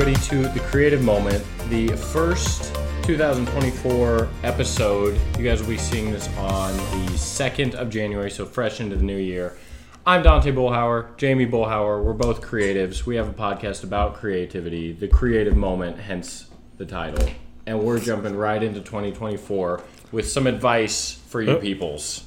everybody 0.00 0.26
to 0.26 0.48
the 0.54 0.60
Creative 0.60 1.02
Moment, 1.02 1.44
the 1.68 1.88
first 1.88 2.74
2024 3.02 4.30
episode. 4.44 5.18
You 5.36 5.44
guys 5.44 5.60
will 5.60 5.68
be 5.68 5.76
seeing 5.76 6.10
this 6.10 6.26
on 6.38 6.74
the 6.74 7.12
2nd 7.18 7.74
of 7.74 7.90
January, 7.90 8.30
so 8.30 8.46
fresh 8.46 8.80
into 8.80 8.96
the 8.96 9.02
new 9.02 9.18
year. 9.18 9.58
I'm 10.06 10.22
Dante 10.22 10.52
Bullhauer, 10.52 11.14
Jamie 11.18 11.46
Bullhauer. 11.46 12.02
We're 12.02 12.14
both 12.14 12.40
creatives. 12.40 13.04
We 13.04 13.16
have 13.16 13.28
a 13.28 13.32
podcast 13.34 13.84
about 13.84 14.14
creativity, 14.14 14.92
the 14.92 15.06
creative 15.06 15.54
moment, 15.54 15.98
hence 15.98 16.46
the 16.78 16.86
title. 16.86 17.28
And 17.66 17.82
we're 17.82 18.00
jumping 18.00 18.36
right 18.36 18.62
into 18.62 18.80
2024 18.80 19.82
with 20.12 20.26
some 20.30 20.46
advice 20.46 21.12
for 21.28 21.42
you 21.42 21.50
Oh. 21.50 21.60
peoples. 21.60 22.24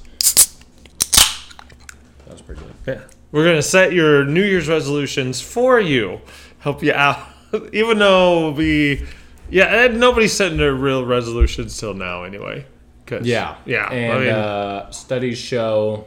That 1.08 2.30
was 2.30 2.40
pretty 2.40 2.60
good. 2.84 2.98
Yeah. 2.98 3.00
We're 3.32 3.44
gonna 3.44 3.62
set 3.62 3.92
your 3.92 4.24
New 4.24 4.44
Year's 4.44 4.68
resolutions 4.68 5.40
for 5.40 5.80
you, 5.80 6.20
help 6.60 6.80
you 6.80 6.92
out. 6.92 7.18
Even 7.72 7.98
though 7.98 8.50
we, 8.52 9.06
yeah, 9.50 9.84
and 9.84 10.00
nobody's 10.00 10.32
setting 10.32 10.58
their 10.58 10.74
real 10.74 11.04
resolutions 11.04 11.76
till 11.78 11.94
now 11.94 12.24
anyway. 12.24 12.66
'Cause- 13.06 13.26
Yeah, 13.26 13.56
yeah. 13.66 13.90
And 13.90 14.12
I 14.12 14.18
mean, 14.18 14.28
uh, 14.30 14.90
studies 14.90 15.38
show 15.38 16.06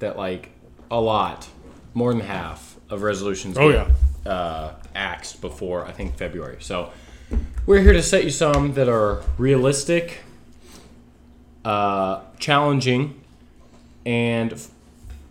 that 0.00 0.16
like 0.18 0.50
a 0.90 1.00
lot, 1.00 1.46
more 1.94 2.12
than 2.12 2.20
half 2.22 2.76
of 2.90 3.02
resolutions. 3.02 3.56
Oh, 3.56 3.70
get, 3.70 3.86
uh, 4.26 4.70
axed 4.94 5.40
before 5.40 5.86
I 5.86 5.92
think 5.92 6.16
February. 6.16 6.56
So 6.60 6.90
we're 7.66 7.80
here 7.82 7.92
to 7.92 8.02
set 8.02 8.24
you 8.24 8.30
some 8.30 8.74
that 8.74 8.88
are 8.88 9.22
realistic, 9.38 10.20
uh, 11.64 12.20
challenging, 12.38 13.20
and 14.04 14.52
f- 14.52 14.68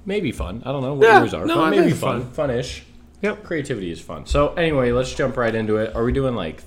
maybe 0.05 0.31
fun. 0.31 0.63
I 0.65 0.71
don't 0.71 0.81
know 0.81 0.93
what 0.95 1.05
Yeah, 1.07 1.19
yours 1.19 1.33
are. 1.33 1.45
no, 1.45 1.61
I 1.63 1.69
maybe 1.69 1.91
fun, 1.91 2.21
fun, 2.21 2.31
funish. 2.49 2.83
Yep. 3.23 3.43
Creativity 3.43 3.89
is 3.91 3.99
fun. 3.99 4.25
So 4.27 4.53
anyway, 4.53 4.91
let's 4.91 5.13
jump 5.15 5.37
right 5.37 5.53
into 5.55 5.77
it. 5.77 5.95
Are 5.95 6.03
we 6.03 6.11
doing 6.11 6.35
like 6.35 6.61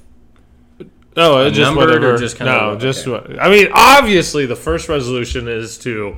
Oh, 1.19 1.47
it 1.47 1.53
just 1.53 1.61
numbered 1.61 1.91
or 1.91 1.94
whatever. 2.00 2.19
just 2.19 2.36
kinda 2.36 2.53
no, 2.53 2.69
what- 2.70 2.80
just 2.80 3.06
okay. 3.06 3.33
what 3.34 3.41
I 3.42 3.48
mean. 3.48 3.69
Obviously, 3.72 4.44
the 4.47 4.56
first 4.56 4.89
resolution 4.89 5.48
is 5.48 5.78
to 5.78 6.17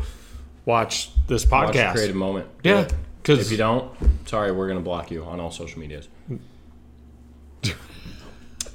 watch 0.65 1.11
this 1.29 1.47
watch 1.49 1.73
the 1.73 1.79
podcast. 1.81 1.93
creative 1.95 2.17
moment? 2.17 2.47
Yeah, 2.65 2.89
because 3.23 3.39
If 3.41 3.51
you 3.53 3.59
don't, 3.59 3.91
sorry, 4.27 4.51
we're 4.53 4.67
gonna 4.69 4.81
block 4.81 5.11
you 5.11 5.23
on 5.25 5.39
all 5.41 5.51
social 5.51 5.79
medias. 5.81 6.09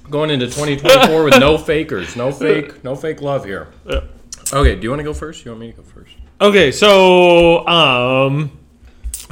Going 0.10 0.30
into 0.32 0.48
2024 0.48 1.24
with 1.24 1.40
no 1.40 1.58
fakers, 1.58 2.16
no 2.18 2.32
fake, 2.32 2.84
no 2.84 2.94
fake 2.96 3.22
love 3.22 3.46
here. 3.46 3.70
Yeah. 3.86 4.02
Okay, 4.52 4.76
do 4.76 4.84
you 4.84 4.90
want 4.90 5.00
to 5.00 5.04
go 5.04 5.14
first? 5.14 5.46
You 5.46 5.52
want 5.52 5.62
me 5.62 5.72
to 5.72 5.78
go 5.78 5.84
first? 5.84 6.14
Okay, 6.42 6.72
so 6.74 7.66
um, 7.68 8.52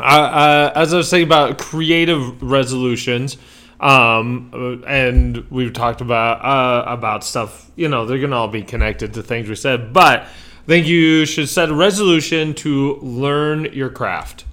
I, 0.03 0.71
as 0.71 0.93
I 0.93 0.97
was 0.97 1.09
saying 1.09 1.25
about 1.25 1.57
creative 1.57 2.41
resolutions, 2.41 3.37
um, 3.81 4.51
uh, 4.53 4.85
and 4.85 5.49
we've 5.49 5.73
talked 5.73 6.01
about 6.01 6.45
uh, 6.45 6.89
about 6.89 7.23
stuff. 7.23 7.71
You 7.75 7.89
know, 7.89 8.05
they're 8.05 8.19
gonna 8.19 8.35
all 8.35 8.47
be 8.47 8.61
connected 8.61 9.15
to 9.15 9.23
things 9.23 9.49
we 9.49 9.55
said, 9.55 9.91
but 9.91 10.21
I 10.21 10.67
think 10.67 10.85
you 10.85 11.25
should 11.25 11.49
set 11.49 11.69
a 11.69 11.73
resolution 11.73 12.53
to 12.55 12.95
learn 12.97 13.73
your 13.73 13.89
craft. 13.89 14.45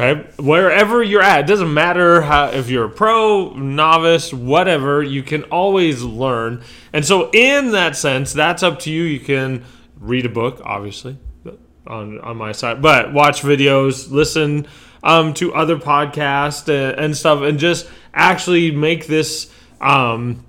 Okay, 0.00 0.26
wherever 0.38 1.02
you're 1.02 1.20
at, 1.20 1.40
it 1.40 1.46
doesn't 1.46 1.72
matter 1.72 2.22
how 2.22 2.46
if 2.46 2.70
you're 2.70 2.86
a 2.86 2.90
pro, 2.90 3.50
novice, 3.50 4.32
whatever. 4.32 5.02
You 5.02 5.22
can 5.22 5.42
always 5.44 6.02
learn, 6.02 6.62
and 6.94 7.04
so 7.04 7.30
in 7.32 7.72
that 7.72 7.96
sense, 7.96 8.32
that's 8.32 8.62
up 8.62 8.78
to 8.80 8.90
you. 8.90 9.02
You 9.02 9.20
can 9.20 9.62
read 10.00 10.24
a 10.24 10.30
book, 10.30 10.62
obviously, 10.64 11.18
on 11.86 12.20
on 12.20 12.36
my 12.36 12.52
side, 12.52 12.80
but 12.82 13.12
watch 13.12 13.42
videos, 13.42 14.10
listen 14.10 14.66
um, 15.02 15.34
to 15.34 15.54
other 15.54 15.76
podcasts 15.76 16.68
and, 16.68 16.98
and 16.98 17.16
stuff, 17.16 17.42
and 17.42 17.58
just 17.58 17.88
actually 18.14 18.70
make 18.70 19.06
this 19.06 19.52
um, 19.80 20.44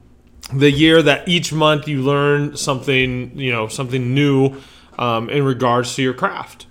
the 0.53 0.69
year 0.69 1.01
that 1.01 1.27
each 1.27 1.51
month 1.51 1.87
you 1.87 2.01
learn 2.01 2.55
something, 2.55 3.37
you 3.37 3.51
know, 3.51 3.67
something 3.67 4.13
new 4.13 4.61
um, 4.97 5.29
in 5.29 5.43
regards 5.43 5.95
to 5.95 6.01
your 6.01 6.13
craft. 6.13 6.67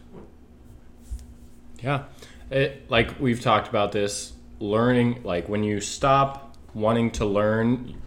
Yeah, 1.82 2.04
it, 2.50 2.88
like 2.90 3.18
we've 3.18 3.40
talked 3.40 3.68
about 3.68 3.92
this, 3.92 4.32
learning. 4.60 5.22
Like 5.24 5.48
when 5.48 5.64
you 5.64 5.80
stop 5.80 6.56
wanting 6.74 7.10
to 7.12 7.26
learn, 7.26 8.00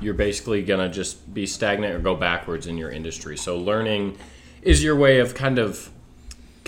you're 0.00 0.14
basically 0.14 0.62
gonna 0.62 0.88
just 0.88 1.32
be 1.34 1.46
stagnant 1.46 1.94
or 1.94 1.98
go 1.98 2.14
backwards 2.14 2.66
in 2.66 2.78
your 2.78 2.90
industry. 2.90 3.36
So 3.36 3.58
learning 3.58 4.16
is 4.62 4.82
your 4.82 4.96
way 4.96 5.18
of 5.18 5.34
kind 5.34 5.58
of 5.58 5.90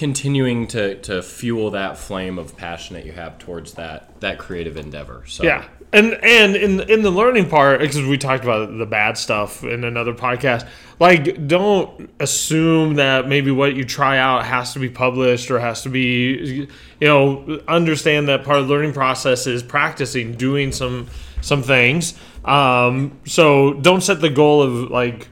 continuing 0.00 0.66
to, 0.66 0.94
to 1.02 1.22
fuel 1.22 1.72
that 1.72 1.98
flame 1.98 2.38
of 2.38 2.56
passion 2.56 2.94
that 2.94 3.04
you 3.04 3.12
have 3.12 3.36
towards 3.36 3.74
that 3.74 4.18
that 4.20 4.38
creative 4.38 4.78
endeavor. 4.78 5.22
So 5.26 5.44
Yeah, 5.44 5.68
and 5.92 6.14
and 6.22 6.56
in 6.56 6.80
in 6.88 7.02
the 7.02 7.10
learning 7.10 7.50
part, 7.50 7.80
because 7.80 8.02
we 8.06 8.16
talked 8.16 8.42
about 8.42 8.78
the 8.78 8.86
bad 8.86 9.18
stuff 9.18 9.62
in 9.62 9.84
another 9.84 10.14
podcast. 10.14 10.66
Like, 10.98 11.46
don't 11.46 12.08
assume 12.18 12.94
that 12.94 13.28
maybe 13.28 13.50
what 13.50 13.74
you 13.74 13.84
try 13.84 14.16
out 14.16 14.46
has 14.46 14.72
to 14.72 14.78
be 14.78 14.88
published 14.88 15.50
or 15.50 15.60
has 15.60 15.82
to 15.82 15.90
be, 15.90 16.66
you 16.98 17.06
know, 17.06 17.60
understand 17.68 18.28
that 18.28 18.42
part 18.42 18.58
of 18.58 18.68
the 18.68 18.72
learning 18.72 18.94
process 18.94 19.46
is 19.46 19.62
practicing, 19.62 20.32
doing 20.32 20.72
some 20.72 21.08
some 21.42 21.62
things. 21.62 22.14
Um, 22.42 23.20
so 23.26 23.74
don't 23.74 24.00
set 24.00 24.22
the 24.22 24.30
goal 24.30 24.62
of 24.62 24.90
like, 24.90 25.28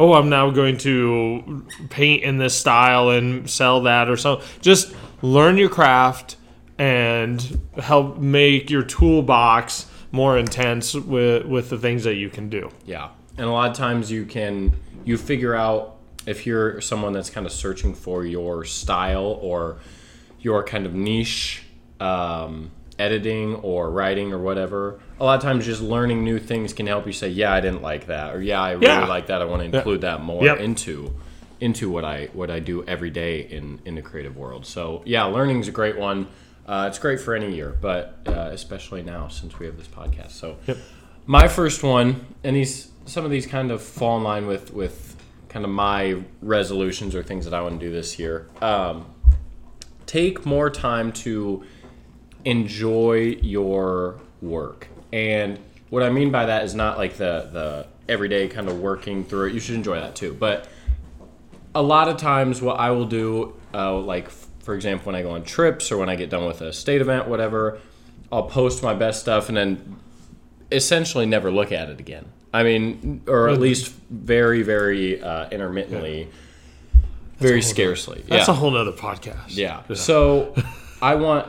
oh, 0.00 0.14
I'm 0.14 0.30
now 0.30 0.50
going 0.50 0.78
to 0.78 1.66
paint 1.90 2.24
in 2.24 2.38
this 2.38 2.58
style 2.58 3.10
and 3.10 3.48
sell 3.48 3.82
that 3.82 4.08
or 4.08 4.16
so. 4.16 4.40
Just 4.62 4.94
learn 5.20 5.58
your 5.58 5.68
craft 5.68 6.36
and 6.78 7.60
help 7.76 8.16
make 8.16 8.70
your 8.70 8.82
toolbox 8.82 9.86
more 10.10 10.38
intense 10.38 10.94
with 10.94 11.44
with 11.44 11.68
the 11.68 11.78
things 11.78 12.04
that 12.04 12.14
you 12.14 12.30
can 12.30 12.48
do. 12.48 12.70
Yeah, 12.86 13.10
and 13.36 13.46
a 13.46 13.50
lot 13.50 13.70
of 13.70 13.76
times 13.76 14.10
you 14.10 14.24
can 14.24 14.72
you 15.04 15.18
figure 15.18 15.54
out 15.54 15.96
if 16.26 16.46
you're 16.46 16.80
someone 16.80 17.12
that's 17.12 17.30
kind 17.30 17.46
of 17.46 17.52
searching 17.52 17.94
for 17.94 18.24
your 18.24 18.64
style 18.64 19.38
or 19.42 19.78
your 20.40 20.64
kind 20.64 20.86
of 20.86 20.94
niche 20.94 21.62
um, 22.00 22.70
editing 23.00 23.54
or 23.56 23.90
writing 23.90 24.32
or 24.32 24.38
whatever. 24.38 25.00
A 25.18 25.24
lot 25.24 25.36
of 25.36 25.42
times, 25.42 25.64
just 25.66 25.80
learning 25.80 26.22
new 26.24 26.38
things 26.38 26.72
can 26.72 26.86
help 26.86 27.06
you 27.06 27.12
say, 27.12 27.28
"Yeah, 27.28 27.52
I 27.52 27.60
didn't 27.60 27.82
like 27.82 28.06
that," 28.06 28.34
or 28.34 28.40
"Yeah, 28.42 28.60
I 28.60 28.72
really 28.72 28.86
Yeah. 28.86 29.06
like 29.06 29.26
that. 29.28 29.40
I 29.42 29.46
want 29.46 29.62
to 29.68 29.76
include 29.76 30.02
that 30.02 30.22
more 30.22 30.44
Yep. 30.44 30.60
into 30.60 31.12
into 31.60 31.90
what 31.90 32.04
I 32.04 32.28
what 32.32 32.50
I 32.50 32.58
do 32.58 32.84
every 32.86 33.10
day 33.10 33.40
in 33.50 33.80
in 33.84 33.94
the 33.96 34.02
creative 34.02 34.36
world." 34.36 34.66
So 34.66 35.02
yeah, 35.04 35.24
learning 35.24 35.60
is 35.60 35.68
a 35.68 35.72
great 35.72 35.98
one. 35.98 36.26
Uh, 36.68 36.86
it's 36.88 36.98
great 37.00 37.18
for 37.18 37.34
any 37.34 37.52
year, 37.54 37.74
but 37.80 38.18
uh, 38.26 38.50
especially 38.52 39.02
now 39.02 39.26
since 39.28 39.58
we 39.58 39.66
have 39.66 39.76
this 39.76 39.88
podcast. 39.88 40.30
So 40.32 40.56
my 41.26 41.48
first 41.48 41.82
one, 41.82 42.26
and 42.44 42.54
these 42.54 42.88
some 43.06 43.24
of 43.24 43.30
these 43.30 43.46
kind 43.46 43.70
of 43.72 43.82
fall 43.82 44.18
in 44.18 44.22
line 44.24 44.46
with 44.46 44.72
with 44.72 45.16
kind 45.48 45.64
of 45.64 45.70
my 45.70 46.16
resolutions 46.42 47.14
or 47.16 47.22
things 47.24 47.44
that 47.44 47.52
I 47.54 47.60
want 47.60 47.80
to 47.80 47.86
do 47.86 47.92
this 47.92 48.18
year. 48.20 48.46
Um, 48.62 49.06
take 50.06 50.46
more 50.46 50.70
time 50.70 51.12
to 51.12 51.62
enjoy 52.44 53.38
your 53.42 54.20
work, 54.40 54.88
and 55.12 55.58
what 55.90 56.02
I 56.02 56.10
mean 56.10 56.30
by 56.30 56.46
that 56.46 56.64
is 56.64 56.74
not 56.74 56.98
like 56.98 57.14
the 57.16 57.48
the 57.52 57.86
everyday 58.08 58.48
kind 58.48 58.68
of 58.68 58.80
working 58.80 59.24
through 59.24 59.48
it. 59.48 59.54
You 59.54 59.60
should 59.60 59.76
enjoy 59.76 60.00
that 60.00 60.14
too, 60.14 60.36
but 60.38 60.68
a 61.74 61.82
lot 61.82 62.08
of 62.08 62.16
times 62.16 62.60
what 62.60 62.78
I 62.78 62.90
will 62.90 63.06
do, 63.06 63.54
uh, 63.72 63.96
like 63.96 64.30
for 64.60 64.74
example, 64.74 65.06
when 65.06 65.14
I 65.14 65.22
go 65.22 65.30
on 65.30 65.42
trips 65.42 65.90
or 65.90 65.98
when 65.98 66.08
I 66.08 66.16
get 66.16 66.30
done 66.30 66.46
with 66.46 66.60
a 66.60 66.72
state 66.72 67.00
event, 67.00 67.28
whatever, 67.28 67.78
I'll 68.30 68.44
post 68.44 68.82
my 68.82 68.94
best 68.94 69.20
stuff 69.20 69.48
and 69.48 69.56
then 69.56 69.96
essentially 70.70 71.26
never 71.26 71.50
look 71.50 71.72
at 71.72 71.88
it 71.88 71.98
again. 72.00 72.26
I 72.52 72.62
mean, 72.64 73.22
or 73.26 73.48
at 73.48 73.60
least 73.60 73.92
very, 74.10 74.62
very 74.62 75.22
uh, 75.22 75.48
intermittently, 75.50 76.28
very 77.38 77.62
scarcely. 77.62 78.24
That's 78.28 78.48
yeah. 78.48 78.54
a 78.54 78.56
whole 78.56 78.76
other 78.76 78.92
podcast. 78.92 79.56
Yeah. 79.56 79.82
So 79.94 80.54
I 81.00 81.14
want 81.14 81.46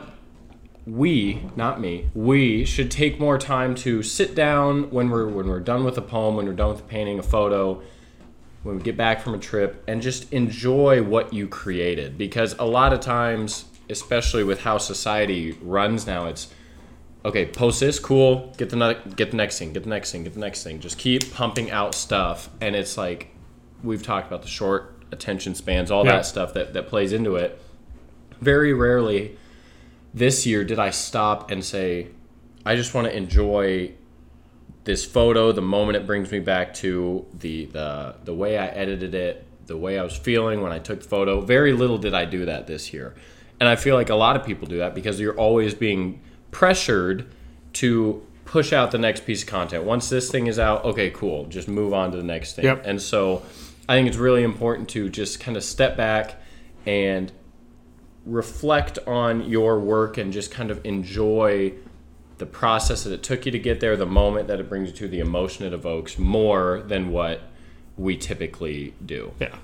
we, 0.86 1.42
not 1.54 1.80
me, 1.80 2.08
we 2.14 2.64
should 2.64 2.90
take 2.90 3.20
more 3.20 3.38
time 3.38 3.74
to 3.76 4.02
sit 4.02 4.34
down 4.34 4.90
when 4.90 5.10
we're 5.10 5.28
when 5.28 5.46
we're 5.46 5.60
done 5.60 5.84
with 5.84 5.96
a 5.96 6.02
poem, 6.02 6.36
when 6.36 6.46
we're 6.46 6.52
done 6.54 6.70
with 6.70 6.88
painting 6.88 7.18
a 7.18 7.22
photo, 7.22 7.80
when 8.64 8.76
we 8.76 8.82
get 8.82 8.96
back 8.96 9.20
from 9.20 9.34
a 9.34 9.38
trip 9.38 9.82
and 9.86 10.02
just 10.02 10.32
enjoy 10.32 11.02
what 11.02 11.32
you 11.32 11.46
created 11.46 12.18
because 12.18 12.54
a 12.58 12.64
lot 12.64 12.92
of 12.92 13.00
times, 13.00 13.66
especially 13.90 14.42
with 14.44 14.60
how 14.60 14.78
society 14.78 15.52
runs 15.62 16.06
now, 16.06 16.26
it's 16.26 16.52
okay, 17.24 17.46
post 17.46 17.78
this, 17.78 18.00
cool, 18.00 18.52
get 18.56 18.70
the 18.70 18.76
ne- 18.76 19.12
get 19.14 19.30
the 19.30 19.36
next 19.36 19.58
thing, 19.60 19.72
get 19.72 19.84
the 19.84 19.88
next 19.90 20.10
thing, 20.10 20.24
get 20.24 20.34
the 20.34 20.40
next 20.40 20.64
thing. 20.64 20.80
Just 20.80 20.98
keep 20.98 21.32
pumping 21.32 21.70
out 21.70 21.94
stuff 21.94 22.50
and 22.60 22.74
it's 22.74 22.96
like 22.98 23.28
we've 23.84 24.02
talked 24.02 24.26
about 24.26 24.42
the 24.42 24.48
short 24.48 24.96
attention 25.12 25.54
spans, 25.54 25.92
all 25.92 26.04
Yeah. 26.04 26.12
that 26.16 26.26
stuff 26.26 26.54
that, 26.54 26.72
that 26.74 26.88
plays 26.88 27.12
into 27.12 27.36
it. 27.36 27.60
Very 28.40 28.72
rarely 28.72 29.36
this 30.14 30.46
year 30.46 30.64
did 30.64 30.78
I 30.78 30.90
stop 30.90 31.50
and 31.50 31.64
say, 31.64 32.08
I 32.64 32.76
just 32.76 32.94
want 32.94 33.06
to 33.06 33.16
enjoy 33.16 33.92
this 34.84 35.04
photo, 35.04 35.52
the 35.52 35.62
moment 35.62 35.96
it 35.96 36.06
brings 36.06 36.30
me 36.32 36.40
back 36.40 36.74
to 36.74 37.24
the 37.34 37.66
the 37.66 38.16
the 38.24 38.34
way 38.34 38.58
I 38.58 38.66
edited 38.66 39.14
it, 39.14 39.46
the 39.66 39.76
way 39.76 39.98
I 39.98 40.02
was 40.02 40.16
feeling 40.16 40.60
when 40.60 40.72
I 40.72 40.78
took 40.78 41.02
the 41.02 41.08
photo. 41.08 41.40
Very 41.40 41.72
little 41.72 41.98
did 41.98 42.14
I 42.14 42.24
do 42.24 42.46
that 42.46 42.66
this 42.66 42.92
year. 42.92 43.14
And 43.60 43.68
I 43.68 43.76
feel 43.76 43.94
like 43.94 44.10
a 44.10 44.16
lot 44.16 44.34
of 44.34 44.44
people 44.44 44.66
do 44.66 44.78
that 44.78 44.94
because 44.94 45.20
you're 45.20 45.38
always 45.38 45.72
being 45.72 46.20
pressured 46.50 47.32
to 47.74 48.26
push 48.44 48.72
out 48.72 48.90
the 48.90 48.98
next 48.98 49.24
piece 49.24 49.42
of 49.42 49.48
content. 49.48 49.84
Once 49.84 50.08
this 50.08 50.30
thing 50.30 50.48
is 50.48 50.58
out, 50.58 50.84
okay, 50.84 51.10
cool, 51.10 51.46
just 51.46 51.68
move 51.68 51.94
on 51.94 52.10
to 52.10 52.16
the 52.16 52.24
next 52.24 52.54
thing. 52.54 52.64
Yep. 52.64 52.82
And 52.84 53.00
so 53.00 53.42
I 53.88 53.94
think 53.94 54.08
it's 54.08 54.16
really 54.16 54.42
important 54.42 54.88
to 54.90 55.08
just 55.08 55.38
kind 55.38 55.56
of 55.56 55.62
step 55.62 55.96
back 55.96 56.34
and 56.86 57.30
reflect 58.24 58.98
on 59.06 59.48
your 59.48 59.78
work 59.78 60.16
and 60.18 60.32
just 60.32 60.50
kind 60.50 60.70
of 60.70 60.84
enjoy 60.84 61.72
the 62.38 62.46
process 62.46 63.04
that 63.04 63.12
it 63.12 63.22
took 63.22 63.46
you 63.46 63.52
to 63.52 63.58
get 63.58 63.80
there, 63.80 63.96
the 63.96 64.06
moment 64.06 64.48
that 64.48 64.58
it 64.60 64.68
brings 64.68 64.90
you 64.90 64.96
to, 64.96 65.08
the 65.08 65.20
emotion 65.20 65.64
it 65.64 65.72
evokes 65.72 66.18
more 66.18 66.82
than 66.86 67.10
what 67.10 67.40
we 67.96 68.16
typically 68.16 68.94
do. 69.04 69.32
Yeah. 69.40 69.54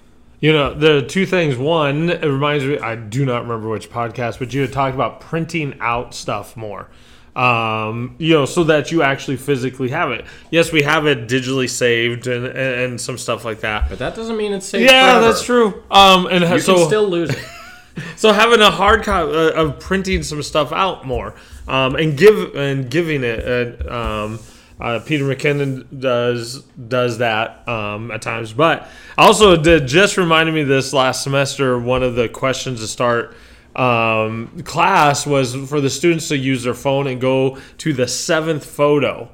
You 0.40 0.52
know, 0.52 0.75
the 0.75 1.02
two 1.02 1.26
things. 1.26 1.56
One, 1.56 2.10
it 2.10 2.22
reminds 2.22 2.64
me, 2.64 2.78
I 2.78 2.94
do 2.94 3.25
not 3.25 3.43
remember 3.43 3.69
which 3.69 3.90
podcast, 3.90 4.38
but 4.38 4.55
you 4.55 4.61
had 4.61 4.72
talked 4.72 4.94
about 4.94 5.20
printing 5.20 5.76
out 5.81 6.14
stuff 6.14 6.56
more. 6.56 6.88
Um, 7.34 8.16
you 8.19 8.34
know, 8.34 8.46
so 8.46 8.64
that 8.64 8.90
you 8.90 9.02
actually 9.02 9.37
physically 9.37 9.90
have 9.90 10.11
it. 10.11 10.25
Yes, 10.50 10.72
we 10.72 10.82
have 10.82 11.06
it 11.06 11.28
digitally 11.28 11.70
saved 11.70 12.26
and, 12.26 12.46
and, 12.46 12.56
and 12.56 13.00
some 13.00 13.19
stuff 13.19 13.44
like 13.44 13.61
that. 13.61 13.88
But 13.88 13.99
that 14.00 14.14
doesn't 14.16 14.37
mean 14.37 14.52
it's 14.52 14.66
safe. 14.66 14.88
Yeah, 14.88 15.12
forever. 15.12 15.26
that's 15.26 15.43
true. 15.44 15.82
Um, 15.90 16.26
and 16.26 16.44
You 16.44 16.58
so 16.61 16.76
can 16.76 16.87
still 16.87 17.08
lose 17.08 17.31
it. 17.31 17.38
so 18.17 18.33
having 18.33 18.61
a 18.61 18.71
hard 18.71 19.03
copy 19.03 19.33
uh, 19.33 19.53
of 19.53 19.81
printing 19.81 20.23
some 20.23 20.43
stuff 20.43 20.73
out 20.73 21.06
more 21.06 21.35
um, 21.67 21.97
and 21.97 22.17
give 22.17 22.55
and 22.55 22.91
giving 22.91 23.25
it 23.25 23.87
uh, 23.87 24.25
um, 24.25 24.39
uh, 24.81 25.00
Peter 25.00 25.25
McKinnon 25.25 25.87
does 26.00 26.62
does 26.62 27.19
that 27.19 27.67
um, 27.69 28.11
at 28.11 28.23
times. 28.23 28.53
But 28.53 28.89
also 29.17 29.56
did 29.56 29.87
just 29.87 30.17
reminded 30.17 30.55
me 30.55 30.62
this 30.62 30.93
last 30.93 31.23
semester 31.23 31.79
one 31.79 32.03
of 32.03 32.15
the 32.15 32.29
questions 32.29 32.81
to 32.81 32.87
start 32.87 33.35
um, 33.75 34.62
class 34.65 35.27
was 35.27 35.55
for 35.55 35.81
the 35.81 35.91
students 35.91 36.29
to 36.29 36.37
use 36.37 36.62
their 36.62 36.75
phone 36.75 37.06
and 37.06 37.21
go 37.21 37.59
to 37.79 37.93
the 37.93 38.06
seventh 38.06 38.65
photo. 38.65 39.31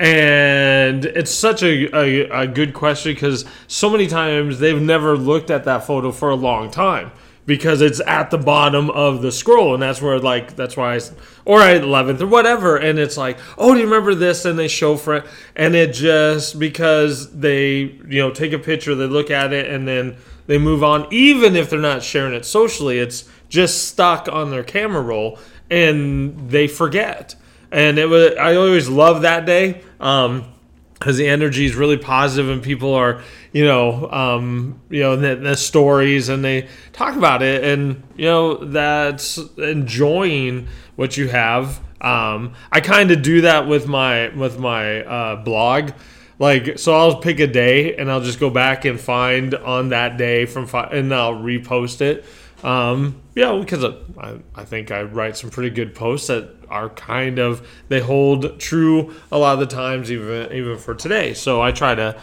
And 0.00 1.04
it's 1.04 1.30
such 1.30 1.62
a, 1.62 1.96
a, 1.96 2.42
a 2.42 2.46
good 2.48 2.74
question 2.74 3.14
because 3.14 3.44
so 3.68 3.88
many 3.88 4.08
times 4.08 4.58
they've 4.58 4.80
never 4.80 5.16
looked 5.16 5.50
at 5.50 5.64
that 5.64 5.84
photo 5.84 6.10
for 6.10 6.30
a 6.30 6.34
long 6.34 6.70
time 6.70 7.12
because 7.46 7.80
it's 7.80 8.00
at 8.06 8.30
the 8.30 8.38
bottom 8.38 8.90
of 8.90 9.22
the 9.22 9.30
scroll 9.30 9.74
and 9.74 9.82
that's 9.82 10.00
where 10.00 10.18
like 10.18 10.56
that's 10.56 10.76
why 10.76 10.94
I, 10.94 11.00
or 11.44 11.60
at 11.60 11.82
11th 11.82 12.20
or 12.22 12.26
whatever 12.26 12.76
and 12.76 12.98
it's 12.98 13.16
like 13.16 13.38
oh 13.58 13.74
do 13.74 13.80
you 13.80 13.84
remember 13.84 14.14
this? 14.14 14.44
And 14.44 14.58
they 14.58 14.68
show 14.68 14.96
for 14.96 15.16
it 15.16 15.26
and 15.54 15.74
it 15.74 15.92
just 15.92 16.58
because 16.58 17.30
they 17.38 17.76
you 18.08 18.20
know 18.20 18.30
take 18.30 18.52
a 18.52 18.58
picture 18.58 18.94
they 18.94 19.06
look 19.06 19.30
at 19.30 19.52
it 19.52 19.70
and 19.70 19.86
then 19.86 20.16
they 20.46 20.58
move 20.58 20.82
on 20.82 21.06
even 21.12 21.56
if 21.56 21.70
they're 21.70 21.78
not 21.78 22.02
sharing 22.02 22.34
it 22.34 22.44
socially 22.44 22.98
it's 22.98 23.28
just 23.48 23.88
stuck 23.88 24.28
on 24.28 24.50
their 24.50 24.64
camera 24.64 25.02
roll 25.02 25.38
and 25.70 26.50
they 26.50 26.68
forget. 26.68 27.34
And 27.70 27.98
it 27.98 28.06
was 28.06 28.36
I 28.36 28.54
always 28.56 28.88
love 28.88 29.22
that 29.22 29.46
day 29.46 29.82
um 30.00 30.53
because 30.94 31.16
the 31.16 31.26
energy 31.28 31.66
is 31.66 31.74
really 31.74 31.98
positive 31.98 32.48
and 32.50 32.62
people 32.62 32.94
are 32.94 33.20
you 33.52 33.64
know 33.64 34.10
um 34.10 34.80
you 34.90 35.00
know 35.00 35.16
the, 35.16 35.36
the 35.36 35.56
stories 35.56 36.28
and 36.28 36.44
they 36.44 36.68
talk 36.92 37.16
about 37.16 37.42
it 37.42 37.64
and 37.64 38.02
you 38.16 38.24
know 38.24 38.56
that's 38.64 39.38
enjoying 39.58 40.66
what 40.96 41.16
you 41.16 41.28
have. 41.28 41.80
Um 42.00 42.54
i 42.72 42.80
kind 42.80 43.10
of 43.10 43.22
do 43.22 43.42
that 43.42 43.66
with 43.66 43.86
my 43.86 44.28
with 44.34 44.58
my 44.58 45.04
uh 45.04 45.36
blog. 45.36 45.92
Like 46.38 46.78
so 46.78 46.94
i'll 46.94 47.20
pick 47.20 47.38
a 47.38 47.46
day 47.46 47.94
and 47.96 48.10
i'll 48.10 48.20
just 48.20 48.40
go 48.40 48.50
back 48.50 48.84
and 48.84 49.00
find 49.00 49.54
on 49.54 49.90
that 49.90 50.16
day 50.16 50.46
from 50.46 50.66
fi- 50.66 50.88
and 50.90 51.14
i'll 51.14 51.34
repost 51.34 52.00
it 52.00 52.24
um, 52.62 53.20
yeah, 53.34 53.56
because 53.58 53.84
I, 53.84 54.38
I 54.54 54.64
think 54.64 54.90
I 54.90 55.02
write 55.02 55.36
some 55.36 55.50
pretty 55.50 55.70
good 55.70 55.94
posts 55.94 56.28
that 56.28 56.50
are 56.68 56.88
kind 56.88 57.38
of 57.38 57.66
they 57.88 58.00
hold 58.00 58.58
true 58.58 59.14
a 59.30 59.38
lot 59.38 59.54
of 59.54 59.60
the 59.60 59.74
times, 59.74 60.10
even 60.10 60.52
even 60.52 60.78
for 60.78 60.94
today. 60.94 61.34
So 61.34 61.60
I 61.60 61.72
try 61.72 61.94
to 61.94 62.20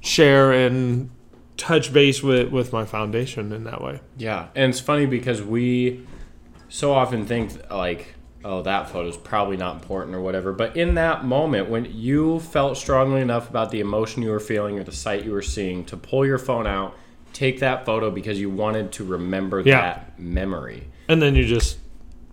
share 0.00 0.52
and 0.52 1.10
touch 1.56 1.92
base 1.92 2.22
with 2.22 2.50
with 2.50 2.72
my 2.72 2.84
foundation 2.84 3.52
in 3.52 3.64
that 3.64 3.82
way. 3.82 4.00
Yeah, 4.16 4.48
and 4.54 4.70
it's 4.70 4.80
funny 4.80 5.06
because 5.06 5.42
we 5.42 6.06
so 6.68 6.92
often 6.92 7.26
think 7.26 7.70
like, 7.70 8.14
oh, 8.44 8.62
that 8.62 8.88
photo's 8.88 9.16
probably 9.16 9.56
not 9.56 9.76
important 9.76 10.14
or 10.14 10.20
whatever. 10.20 10.52
But 10.52 10.76
in 10.76 10.94
that 10.94 11.24
moment, 11.24 11.68
when 11.68 11.84
you 11.84 12.40
felt 12.40 12.76
strongly 12.76 13.20
enough 13.20 13.50
about 13.50 13.70
the 13.70 13.80
emotion 13.80 14.22
you 14.22 14.30
were 14.30 14.40
feeling 14.40 14.78
or 14.78 14.84
the 14.84 14.92
sight 14.92 15.24
you 15.24 15.32
were 15.32 15.42
seeing 15.42 15.84
to 15.86 15.96
pull 15.96 16.24
your 16.24 16.38
phone 16.38 16.66
out, 16.66 16.96
take 17.34 17.60
that 17.60 17.84
photo 17.84 18.10
because 18.10 18.40
you 18.40 18.48
wanted 18.48 18.92
to 18.92 19.04
remember 19.04 19.60
Yeah. 19.60 19.80
that 19.80 20.18
memory. 20.18 20.84
And 21.08 21.20
then 21.20 21.34
you 21.34 21.44
just 21.44 21.78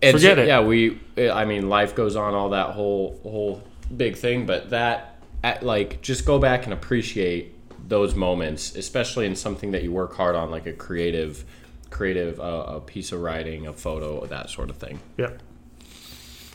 It's- 0.00 0.14
Forget 0.20 0.38
it. 0.40 0.48
Yeah, 0.48 0.60
we. 0.62 0.98
I 1.16 1.44
mean, 1.44 1.68
life 1.68 1.94
goes 1.94 2.16
on, 2.16 2.34
all 2.34 2.48
that 2.50 2.70
whole 2.70 3.20
whole 3.22 3.62
big 3.96 4.16
thing. 4.16 4.46
But 4.46 4.70
that, 4.70 5.16
at, 5.44 5.62
like, 5.62 6.02
just 6.02 6.24
go 6.26 6.40
back 6.40 6.64
and 6.64 6.72
appreciate 6.72 7.54
those 7.88 8.16
moments, 8.16 8.74
especially 8.74 9.26
in 9.26 9.36
something 9.36 9.70
that 9.70 9.84
you 9.84 9.92
work 9.92 10.16
hard 10.16 10.34
on, 10.34 10.50
like 10.50 10.66
a 10.66 10.72
creative, 10.72 11.44
creative, 11.90 12.40
uh, 12.40 12.64
a 12.66 12.80
piece 12.80 13.12
of 13.12 13.20
writing, 13.20 13.68
a 13.68 13.72
photo, 13.72 14.26
that 14.26 14.50
sort 14.50 14.70
of 14.70 14.76
thing. 14.76 14.98
Yeah. 15.16 15.30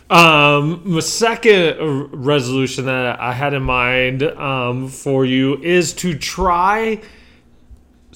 Um, 0.09 0.81
the 0.85 1.01
second 1.01 2.09
resolution 2.13 2.85
that 2.85 3.19
I 3.19 3.33
had 3.33 3.53
in 3.53 3.63
mind 3.63 4.23
um, 4.23 4.87
for 4.87 5.25
you 5.25 5.61
is 5.61 5.93
to 5.95 6.17
try 6.17 7.01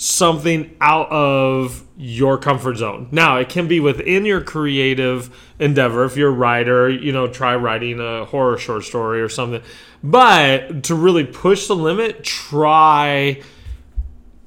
something 0.01 0.75
out 0.81 1.12
of 1.12 1.83
your 1.95 2.36
comfort 2.36 2.77
zone. 2.77 3.07
Now, 3.12 3.38
it 3.38 3.50
can 3.50 3.68
be 3.68 3.80
within 3.80 4.25
your 4.25 4.42
creative 4.42 5.30
endeavor. 5.59 6.03
If 6.06 6.18
you're 6.18 6.30
a 6.30 6.33
writer, 6.33 6.89
you 6.89 7.12
know, 7.12 7.27
try 7.27 7.56
writing 7.56 8.00
a 8.00 8.25
horror 8.25 8.57
short 8.57 8.83
story 8.83 9.21
or 9.21 9.30
something. 9.30 9.62
But 10.03 10.86
to 10.86 10.95
really 10.95 11.24
push 11.24 11.68
the 11.68 11.75
limit, 11.75 12.24
try 12.24 13.44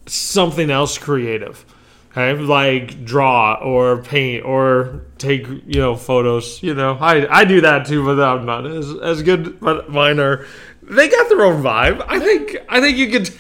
something 0.07 0.71
else 0.71 0.99
creative. 0.99 1.65
Okay, 2.11 2.35
like 2.41 3.05
draw 3.05 3.55
or 3.55 4.03
paint 4.03 4.45
or 4.45 5.03
take 5.19 5.47
you 5.49 5.81
know 5.81 5.95
photos. 5.95 6.63
You 6.65 6.75
know, 6.75 6.97
I 7.01 7.27
I 7.41 7.45
do 7.45 7.61
that 7.61 7.87
too, 7.87 8.05
but 8.05 8.21
I'm 8.21 8.45
not 8.45 8.67
as 8.67 8.93
as 9.03 9.23
good. 9.23 9.61
But 9.61 9.89
mine 9.89 10.19
are. 10.19 10.47
They 10.83 11.09
got 11.09 11.29
their 11.29 11.43
own 11.43 11.63
vibe. 11.63 12.05
I 12.09 12.19
think 12.19 12.57
I 12.69 12.81
think 12.81 12.99
you 12.99 13.11
could. 13.11 13.31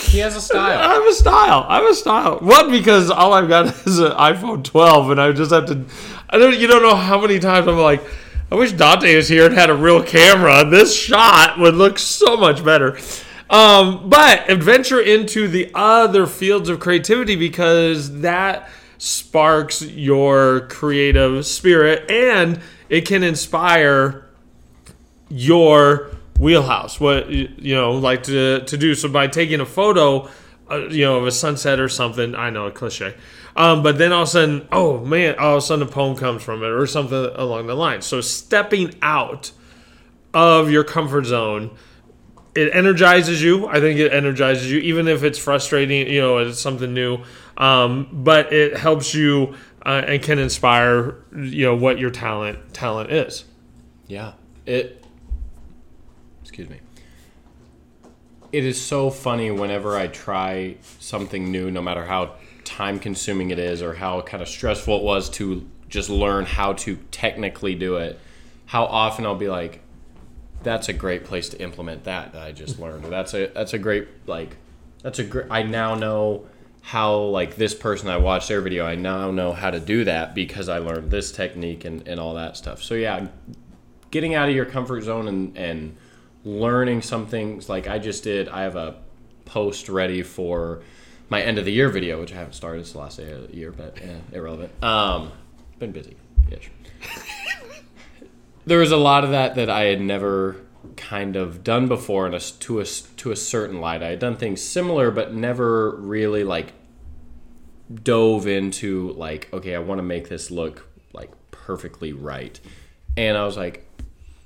He 0.00 0.18
has 0.18 0.36
a 0.36 0.40
style. 0.40 0.78
I 0.78 0.94
have 0.94 1.06
a 1.06 1.12
style. 1.12 1.66
I 1.68 1.80
have 1.80 1.90
a 1.90 1.94
style. 1.94 2.38
One 2.38 2.70
because 2.70 3.10
all 3.10 3.32
I've 3.32 3.48
got 3.48 3.66
is 3.86 3.98
an 3.98 4.12
iPhone 4.12 4.64
12, 4.64 5.10
and 5.10 5.20
I 5.20 5.32
just 5.32 5.52
have 5.52 5.66
to. 5.66 5.84
I 6.28 6.38
don't. 6.38 6.58
You 6.58 6.66
don't 6.66 6.82
know 6.82 6.96
how 6.96 7.20
many 7.20 7.38
times 7.38 7.68
I'm 7.68 7.78
like, 7.78 8.02
I 8.50 8.56
wish 8.56 8.72
Dante 8.72 9.14
was 9.14 9.28
here 9.28 9.46
and 9.46 9.54
had 9.54 9.70
a 9.70 9.74
real 9.74 10.02
camera. 10.02 10.64
This 10.68 10.94
shot 10.94 11.58
would 11.58 11.74
look 11.74 11.98
so 11.98 12.36
much 12.36 12.64
better. 12.64 12.98
Um, 13.48 14.08
but 14.08 14.48
adventure 14.48 15.00
into 15.00 15.48
the 15.48 15.70
other 15.74 16.26
fields 16.26 16.68
of 16.68 16.78
creativity 16.80 17.36
because 17.36 18.20
that 18.20 18.68
sparks 18.98 19.82
your 19.82 20.68
creative 20.68 21.46
spirit 21.46 22.10
and 22.10 22.60
it 22.88 23.06
can 23.06 23.22
inspire 23.22 24.26
your 25.28 26.10
wheelhouse. 26.40 26.98
What 26.98 27.30
you 27.30 27.74
know 27.74 27.92
like 27.92 28.24
to 28.24 28.64
to 28.64 28.76
do. 28.76 28.94
So 28.94 29.08
by 29.08 29.26
taking 29.26 29.60
a 29.60 29.66
photo 29.66 30.28
uh, 30.70 30.88
you 30.88 31.04
know 31.04 31.18
of 31.18 31.26
a 31.26 31.32
sunset 31.32 31.80
or 31.80 31.88
something 31.88 32.34
i 32.34 32.50
know 32.50 32.66
a 32.66 32.70
cliche. 32.70 33.14
Um, 33.56 33.82
but 33.82 33.98
then 33.98 34.12
all 34.12 34.22
of 34.22 34.28
a 34.28 34.30
sudden 34.30 34.68
oh 34.72 35.04
man 35.04 35.38
all 35.38 35.56
of 35.56 35.58
a 35.58 35.60
sudden 35.60 35.86
a 35.86 35.90
poem 35.90 36.16
comes 36.16 36.42
from 36.42 36.62
it 36.62 36.68
or 36.68 36.86
something 36.86 37.30
along 37.34 37.66
the 37.66 37.74
line. 37.74 38.02
So 38.02 38.20
stepping 38.20 38.94
out 39.02 39.52
of 40.32 40.70
your 40.70 40.84
comfort 40.84 41.26
zone 41.26 41.76
it 42.54 42.74
energizes 42.74 43.40
you. 43.40 43.68
I 43.68 43.78
think 43.78 44.00
it 44.00 44.12
energizes 44.12 44.70
you 44.70 44.80
even 44.80 45.08
if 45.08 45.22
it's 45.22 45.38
frustrating 45.38 46.08
you 46.08 46.20
know 46.20 46.38
it's 46.38 46.60
something 46.60 46.94
new. 46.94 47.22
Um, 47.56 48.08
but 48.10 48.52
it 48.52 48.78
helps 48.78 49.14
you 49.14 49.54
uh, 49.84 50.02
and 50.06 50.22
can 50.22 50.38
inspire 50.38 51.16
you 51.34 51.66
know 51.66 51.76
what 51.76 51.98
your 51.98 52.10
talent 52.10 52.72
talent 52.72 53.10
is. 53.10 53.44
Yeah. 54.06 54.32
It. 54.66 54.99
Excuse 56.50 56.68
me. 56.68 56.80
It 58.50 58.64
is 58.64 58.84
so 58.84 59.08
funny 59.08 59.52
whenever 59.52 59.96
I 59.96 60.08
try 60.08 60.78
something 60.98 61.52
new, 61.52 61.70
no 61.70 61.80
matter 61.80 62.04
how 62.04 62.32
time 62.64 62.98
consuming 62.98 63.50
it 63.50 63.60
is 63.60 63.80
or 63.80 63.94
how 63.94 64.20
kind 64.22 64.42
of 64.42 64.48
stressful 64.48 64.96
it 64.96 65.04
was 65.04 65.30
to 65.30 65.64
just 65.88 66.10
learn 66.10 66.46
how 66.46 66.72
to 66.72 66.96
technically 67.12 67.76
do 67.76 67.98
it. 67.98 68.18
How 68.66 68.84
often 68.86 69.26
I'll 69.26 69.36
be 69.36 69.48
like, 69.48 69.80
"That's 70.64 70.88
a 70.88 70.92
great 70.92 71.24
place 71.24 71.48
to 71.50 71.62
implement 71.62 72.02
that 72.02 72.32
that 72.32 72.42
I 72.42 72.50
just 72.50 72.80
learned." 72.80 73.04
That's 73.04 73.32
a 73.32 73.46
that's 73.46 73.72
a 73.72 73.78
great 73.78 74.08
like 74.26 74.56
that's 75.04 75.20
a 75.20 75.24
great. 75.24 75.46
I 75.50 75.62
now 75.62 75.94
know 75.94 76.46
how 76.82 77.16
like 77.16 77.54
this 77.54 77.76
person 77.76 78.08
I 78.08 78.16
watched 78.16 78.48
their 78.48 78.60
video. 78.60 78.84
I 78.84 78.96
now 78.96 79.30
know 79.30 79.52
how 79.52 79.70
to 79.70 79.78
do 79.78 80.02
that 80.02 80.34
because 80.34 80.68
I 80.68 80.78
learned 80.78 81.12
this 81.12 81.30
technique 81.30 81.84
and 81.84 82.08
and 82.08 82.18
all 82.18 82.34
that 82.34 82.56
stuff. 82.56 82.82
So 82.82 82.94
yeah, 82.96 83.28
getting 84.10 84.34
out 84.34 84.48
of 84.48 84.54
your 84.56 84.66
comfort 84.66 85.02
zone 85.02 85.28
and, 85.28 85.56
and 85.56 85.96
learning 86.44 87.02
some 87.02 87.26
things 87.26 87.68
like 87.68 87.88
I 87.88 87.98
just 87.98 88.24
did. 88.24 88.48
I 88.48 88.62
have 88.62 88.76
a 88.76 88.96
post 89.44 89.88
ready 89.88 90.22
for 90.22 90.82
my 91.28 91.42
end 91.42 91.58
of 91.58 91.64
the 91.64 91.72
year 91.72 91.88
video, 91.88 92.20
which 92.20 92.32
I 92.32 92.36
haven't 92.36 92.54
started. 92.54 92.80
It's 92.80 92.92
the 92.92 92.98
last 92.98 93.18
day 93.18 93.30
of 93.30 93.48
the 93.48 93.56
year, 93.56 93.72
but 93.72 93.98
eh, 94.02 94.18
irrelevant. 94.32 94.82
Um, 94.82 95.32
been 95.78 95.92
busy. 95.92 96.16
There 98.66 98.78
was 98.78 98.92
a 98.92 98.96
lot 98.96 99.24
of 99.24 99.30
that 99.30 99.54
that 99.54 99.70
I 99.70 99.84
had 99.84 100.00
never 100.00 100.56
kind 100.96 101.36
of 101.36 101.64
done 101.64 101.88
before 101.88 102.26
in 102.26 102.34
a, 102.34 102.40
to 102.40 102.80
a 102.80 102.84
to 102.84 103.32
a 103.32 103.36
certain 103.36 103.80
light. 103.80 104.02
I 104.02 104.10
had 104.10 104.18
done 104.18 104.36
things 104.36 104.60
similar, 104.62 105.10
but 105.10 105.34
never 105.34 105.96
really 105.96 106.44
like 106.44 106.72
dove 107.92 108.46
into 108.46 109.12
like, 109.12 109.48
okay, 109.52 109.74
I 109.74 109.78
want 109.78 109.98
to 109.98 110.02
make 110.02 110.28
this 110.28 110.50
look 110.50 110.86
like 111.12 111.30
perfectly 111.50 112.12
right. 112.12 112.60
And 113.16 113.36
I 113.36 113.44
was 113.44 113.56
like, 113.56 113.88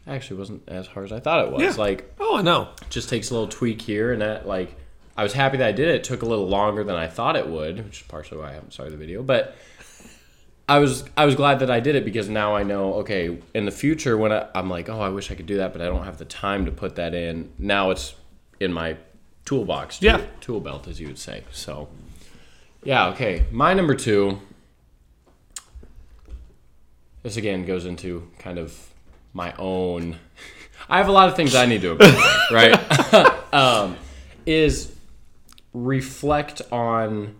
actually 0.07 0.39
wasn't 0.39 0.63
as 0.69 0.87
hard 0.87 1.07
as 1.07 1.13
I 1.13 1.21
thought 1.21 1.47
it 1.47 1.53
was. 1.53 1.63
Yeah. 1.63 1.73
Like, 1.83 2.15
Oh, 2.21 2.37
I 2.39 2.43
know. 2.43 2.69
just 2.91 3.09
takes 3.09 3.31
a 3.31 3.35
little 3.35 3.49
tweak 3.49 3.81
here 3.81 4.13
and 4.13 4.21
that 4.23 4.47
like 4.47 4.77
I 5.17 5.23
was 5.23 5.33
happy 5.33 5.57
that 5.59 5.69
I 5.69 5.73
did 5.73 5.89
it. 5.89 5.95
It 5.97 6.05
took 6.05 6.23
a 6.23 6.27
little 6.27 6.49
longer 6.49 6.83
than 6.85 6.97
I 6.97 7.07
thought 7.07 7.37
it 7.37 7.47
would, 7.49 7.85
which 7.85 8.01
is 8.03 8.07
partially 8.07 8.39
why 8.39 8.51
I 8.51 8.53
haven't 8.55 8.73
started 8.73 8.93
the 8.93 8.99
video. 8.99 9.23
But 9.23 9.57
I 10.69 10.79
was 10.79 11.05
I 11.17 11.25
was 11.25 11.35
glad 11.35 11.59
that 11.61 11.71
I 11.71 11.81
did 11.81 11.95
it 11.95 12.05
because 12.05 12.29
now 12.29 12.55
I 12.57 12.63
know 12.65 12.95
okay 12.95 13.39
in 13.55 13.65
the 13.65 13.71
future 13.71 14.17
when 14.19 14.33
I, 14.33 14.49
I'm 14.55 14.69
like 14.71 14.89
oh 14.89 15.01
I 15.01 15.11
wish 15.11 15.31
I 15.31 15.35
could 15.35 15.47
do 15.47 15.59
that 15.59 15.73
but 15.73 15.83
I 15.83 15.87
don't 15.87 16.05
have 16.05 16.19
the 16.19 16.25
time 16.25 16.65
to 16.67 16.73
put 16.73 16.97
that 16.97 17.15
in. 17.15 17.53
Now 17.59 17.91
it's 17.91 18.15
in 18.61 18.73
my 18.73 18.97
toolbox, 19.45 19.99
tool, 19.99 20.07
Yeah. 20.07 20.21
tool 20.41 20.61
belt 20.61 20.89
as 20.89 21.01
you 21.01 21.07
would 21.09 21.19
say. 21.19 21.45
So 21.53 21.89
yeah, 22.83 23.09
okay. 23.09 23.45
My 23.51 23.73
number 23.75 23.95
two. 23.95 24.41
This 27.23 27.37
again 27.39 27.65
goes 27.65 27.87
into 27.87 28.31
kind 28.39 28.59
of 28.59 28.89
my 29.35 29.53
own. 29.59 30.17
I 30.89 30.97
have 30.99 31.09
a 31.09 31.13
lot 31.13 31.29
of 31.29 31.37
things 31.37 31.55
I 31.55 31.67
need 31.67 31.83
to 31.83 31.93
improve, 31.93 32.17
right? 32.51 33.53
um, 33.53 33.97
is 34.47 34.95
reflect 35.75 36.63
on. 36.73 37.37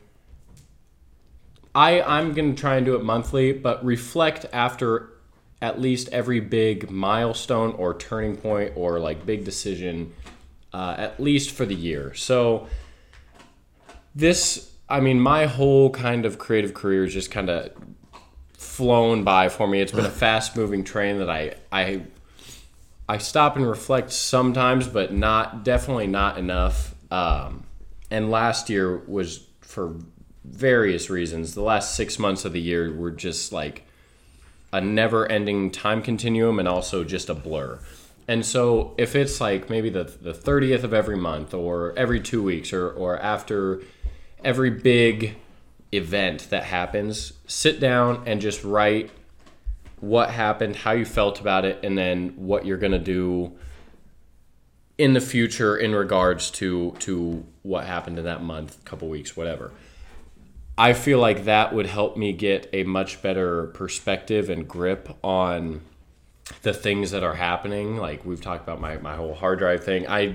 I 1.75 2.03
I'm 2.03 2.35
gonna 2.35 2.55
try 2.55 2.77
and 2.77 2.85
do 2.85 2.97
it 2.97 3.05
monthly, 3.05 3.53
but 3.53 3.83
reflect 3.85 4.47
after 4.53 5.11
at 5.63 5.81
least 5.81 6.09
every 6.11 6.41
big 6.41 6.91
milestone 6.91 7.73
or 7.73 7.97
turning 7.97 8.37
point 8.37 8.73
or 8.77 9.01
like 9.01 9.25
big 9.25 9.45
decision, 9.45 10.13
uh, 10.75 10.95
at 10.99 11.19
least 11.19 11.51
for 11.51 11.65
the 11.65 11.75
year. 11.75 12.13
So 12.15 12.69
this, 14.15 14.73
I 14.89 15.01
mean, 15.01 15.19
my 15.19 15.47
whole 15.47 15.91
kind 15.91 16.27
of 16.27 16.39
creative 16.39 16.75
career 16.75 17.05
is 17.05 17.15
just 17.15 17.31
kind 17.31 17.49
of 17.49 17.73
flown 18.65 19.25
by 19.25 19.49
for 19.49 19.67
me. 19.67 19.81
It's 19.81 19.93
been 19.93 20.07
a 20.07 20.11
fast 20.25 20.57
moving 20.57 20.85
train 20.85 21.19
that 21.19 21.31
I 21.31 21.55
I 21.71 22.03
I 23.09 23.19
stop 23.19 23.57
and 23.57 23.69
reflect 23.69 24.11
sometimes, 24.11 24.89
but 24.89 25.13
not 25.13 25.65
definitely 25.65 26.07
not 26.07 26.39
enough. 26.39 26.95
Um, 27.11 27.65
and 28.11 28.31
last 28.31 28.71
year 28.71 28.97
was 29.07 29.47
for 29.61 29.95
various 30.45 31.11
reasons. 31.11 31.55
The 31.55 31.63
last 31.63 31.95
six 31.95 32.19
months 32.19 32.45
of 32.45 32.53
the 32.53 32.61
year 32.61 32.93
were 32.93 33.11
just 33.11 33.53
like 33.53 33.87
a 34.73 34.81
never 34.81 35.31
ending 35.31 35.71
time 35.71 36.03
continuum 36.03 36.59
and 36.59 36.67
also 36.67 37.05
just 37.05 37.29
a 37.29 37.35
blur. 37.35 37.79
And 38.27 38.45
so 38.45 38.95
if 38.97 39.15
it's 39.15 39.41
like 39.41 39.69
maybe 39.69 39.91
the 39.91 40.05
the 40.05 40.33
30th 40.33 40.83
of 40.83 40.95
every 40.95 41.17
month 41.17 41.53
or 41.53 41.93
every 41.97 42.21
2 42.21 42.43
weeks 42.43 42.73
or 42.73 42.91
or 42.91 43.19
after 43.19 43.83
every 44.43 44.71
big 44.71 45.37
event 45.97 46.49
that 46.51 46.65
happens, 46.65 47.33
sit 47.47 47.81
down 47.81 48.23
and 48.27 48.41
just 48.41 48.65
write 48.65 49.11
what 50.01 50.31
happened, 50.31 50.77
how 50.77 50.93
you 50.93 51.05
felt 51.05 51.41
about 51.41 51.65
it 51.65 51.81
and 51.83 51.97
then 51.97 52.31
what 52.37 52.67
you're 52.67 52.79
going 52.79 52.93
to 52.93 52.99
do 52.99 53.53
in 54.99 55.13
the 55.13 55.21
future 55.21 55.77
in 55.77 55.95
regards 55.95 56.51
to 56.53 56.93
to 57.01 57.45
what 57.63 57.85
happened 57.85 58.19
in 58.19 58.25
that 58.25 58.43
month, 58.43 58.85
couple 58.85 59.09
weeks, 59.09 59.37
whatever. 59.37 59.73
I 60.77 60.93
feel 60.93 61.19
like 61.19 61.45
that 61.45 61.73
would 61.73 61.87
help 61.87 62.17
me 62.17 62.33
get 62.33 62.69
a 62.73 62.83
much 62.85 63.23
better 63.23 63.69
perspective 63.69 64.51
and 64.51 64.69
grip 64.69 65.17
on 65.23 65.83
the 66.63 66.75
things 66.75 67.13
that 67.13 67.23
are 67.23 67.35
happening. 67.35 67.97
Like 67.97 68.25
we've 68.25 68.41
talked 68.41 68.65
about 68.65 68.81
my, 68.81 68.97
my 68.99 69.17
whole 69.17 69.35
hard 69.35 69.61
drive 69.61 69.85
thing. 69.85 70.09
I 70.09 70.35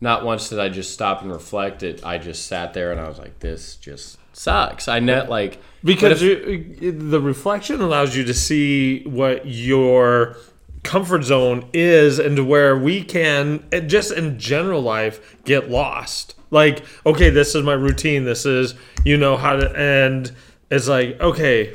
not 0.00 0.24
once 0.24 0.48
did 0.48 0.58
I 0.58 0.68
just 0.68 0.92
stop 0.92 1.22
and 1.22 1.30
reflect 1.30 1.82
it. 1.82 2.04
I 2.04 2.18
just 2.18 2.46
sat 2.46 2.74
there 2.74 2.90
and 2.90 3.00
I 3.00 3.08
was 3.08 3.18
like, 3.18 3.38
this 3.38 3.76
just 3.76 4.18
sucks. 4.32 4.88
I 4.88 5.00
net 5.00 5.28
like 5.28 5.60
Because 5.84 6.22
if- 6.22 6.82
you, 6.82 6.92
the 6.92 7.20
reflection 7.20 7.80
allows 7.80 8.16
you 8.16 8.24
to 8.24 8.34
see 8.34 9.02
what 9.04 9.46
your 9.46 10.36
comfort 10.82 11.24
zone 11.24 11.68
is 11.74 12.18
and 12.18 12.36
to 12.36 12.44
where 12.44 12.76
we 12.76 13.02
can 13.02 13.62
just 13.86 14.12
in 14.12 14.38
general 14.38 14.80
life 14.80 15.36
get 15.44 15.70
lost. 15.70 16.34
Like 16.50 16.84
okay 17.04 17.30
this 17.30 17.54
is 17.54 17.62
my 17.62 17.74
routine. 17.74 18.24
This 18.24 18.46
is 18.46 18.74
you 19.04 19.16
know 19.16 19.36
how 19.36 19.56
to 19.56 19.70
and 19.76 20.30
it's 20.70 20.88
like 20.88 21.20
okay 21.20 21.74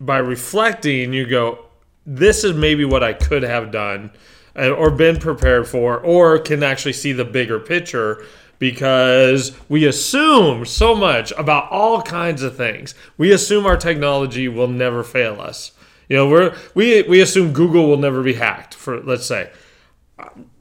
by 0.00 0.18
reflecting 0.18 1.12
you 1.12 1.26
go 1.26 1.64
this 2.04 2.44
is 2.44 2.52
maybe 2.54 2.84
what 2.84 3.02
i 3.02 3.12
could 3.12 3.42
have 3.42 3.70
done 3.70 4.10
and, 4.54 4.72
or 4.72 4.90
been 4.90 5.16
prepared 5.16 5.66
for 5.66 5.98
or 6.00 6.38
can 6.38 6.62
actually 6.62 6.92
see 6.92 7.12
the 7.12 7.24
bigger 7.24 7.58
picture 7.58 8.22
because 8.58 9.56
we 9.68 9.86
assume 9.86 10.64
so 10.64 10.94
much 10.94 11.32
about 11.32 11.70
all 11.70 12.02
kinds 12.02 12.42
of 12.42 12.56
things 12.56 12.94
we 13.16 13.32
assume 13.32 13.66
our 13.66 13.76
technology 13.76 14.48
will 14.48 14.68
never 14.68 15.02
fail 15.02 15.40
us 15.40 15.72
you 16.08 16.16
know 16.16 16.28
we're 16.28 16.56
we 16.74 17.02
we 17.02 17.20
assume 17.20 17.52
google 17.52 17.88
will 17.88 17.96
never 17.96 18.22
be 18.22 18.34
hacked 18.34 18.74
for 18.74 19.00
let's 19.00 19.26
say 19.26 19.50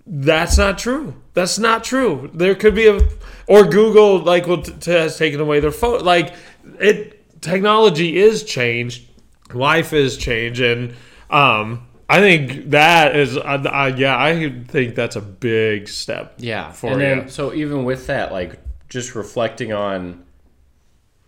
that's 0.08 0.58
not 0.58 0.78
true. 0.78 1.16
That's 1.34 1.58
not 1.58 1.84
true. 1.84 2.30
There 2.34 2.56
could 2.56 2.76
be 2.76 2.88
a, 2.88 3.00
or 3.48 3.64
Google 3.64 4.20
like 4.20 4.46
will 4.46 4.62
t- 4.62 4.92
has 4.92 5.18
taken 5.18 5.40
away 5.40 5.60
their 5.60 5.72
phone. 5.72 6.04
Like 6.04 6.34
it, 6.80 7.42
technology 7.42 8.18
is 8.18 8.44
changed, 8.44 9.10
life 9.54 9.94
is 9.94 10.18
changed, 10.18 10.62
and 10.62 10.94
um, 11.30 11.88
I 12.08 12.20
think 12.20 12.70
that 12.70 13.16
is, 13.16 13.36
uh, 13.36 13.42
uh, 13.42 13.96
yeah, 13.98 14.18
I 14.18 14.64
think 14.68 14.96
that's 14.96 15.16
a 15.16 15.22
big 15.22 15.88
step. 15.88 16.36
Yeah. 16.38 16.72
for 16.72 16.92
and 16.92 17.02
then 17.02 17.22
you. 17.24 17.30
so 17.30 17.54
even 17.54 17.84
with 17.84 18.08
that, 18.08 18.32
like 18.32 18.60
just 18.90 19.16
reflecting 19.16 19.74
on 19.74 20.24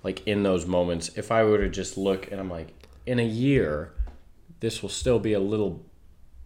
like 0.04 0.26
in 0.28 0.44
those 0.44 0.66
moments, 0.66 1.10
if 1.16 1.32
I 1.32 1.44
were 1.44 1.58
to 1.58 1.70
just 1.70 1.98
look 1.98 2.32
and 2.32 2.40
I'm 2.40 2.50
like, 2.50 2.70
in 3.06 3.20
a 3.20 3.26
year, 3.26 3.94
this 4.60 4.82
will 4.82 4.90
still 4.90 5.20
be 5.20 5.34
a 5.34 5.40
little 5.40 5.84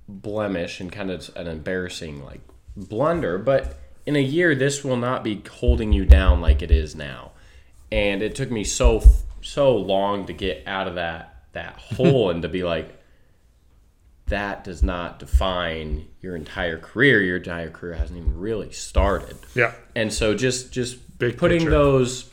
blemish 0.07 0.79
and 0.79 0.91
kind 0.91 1.11
of 1.11 1.29
an 1.35 1.47
embarrassing 1.47 2.23
like 2.23 2.41
blunder, 2.75 3.37
but 3.37 3.77
in 4.05 4.15
a 4.15 4.21
year 4.21 4.55
this 4.55 4.83
will 4.83 4.97
not 4.97 5.23
be 5.23 5.43
holding 5.49 5.93
you 5.93 6.05
down 6.05 6.41
like 6.41 6.61
it 6.61 6.71
is 6.71 6.95
now. 6.95 7.31
And 7.91 8.21
it 8.21 8.35
took 8.35 8.49
me 8.49 8.63
so 8.63 9.03
so 9.41 9.75
long 9.75 10.25
to 10.27 10.33
get 10.33 10.63
out 10.67 10.87
of 10.87 10.95
that 10.95 11.43
that 11.53 11.73
hole 11.77 12.29
and 12.29 12.41
to 12.41 12.49
be 12.49 12.63
like 12.63 13.00
that 14.31 14.63
does 14.63 14.81
not 14.83 15.19
define 15.19 16.07
your 16.21 16.35
entire 16.35 16.77
career. 16.77 17.21
Your 17.21 17.37
entire 17.37 17.69
career 17.69 17.93
hasn't 17.93 18.17
even 18.19 18.37
really 18.39 18.71
started. 18.71 19.37
Yeah. 19.55 19.71
And 19.95 20.11
so 20.11 20.33
just 20.35 20.73
just 20.73 20.97
Big 21.19 21.37
putting 21.37 21.59
picture. 21.59 21.71
those 21.71 22.29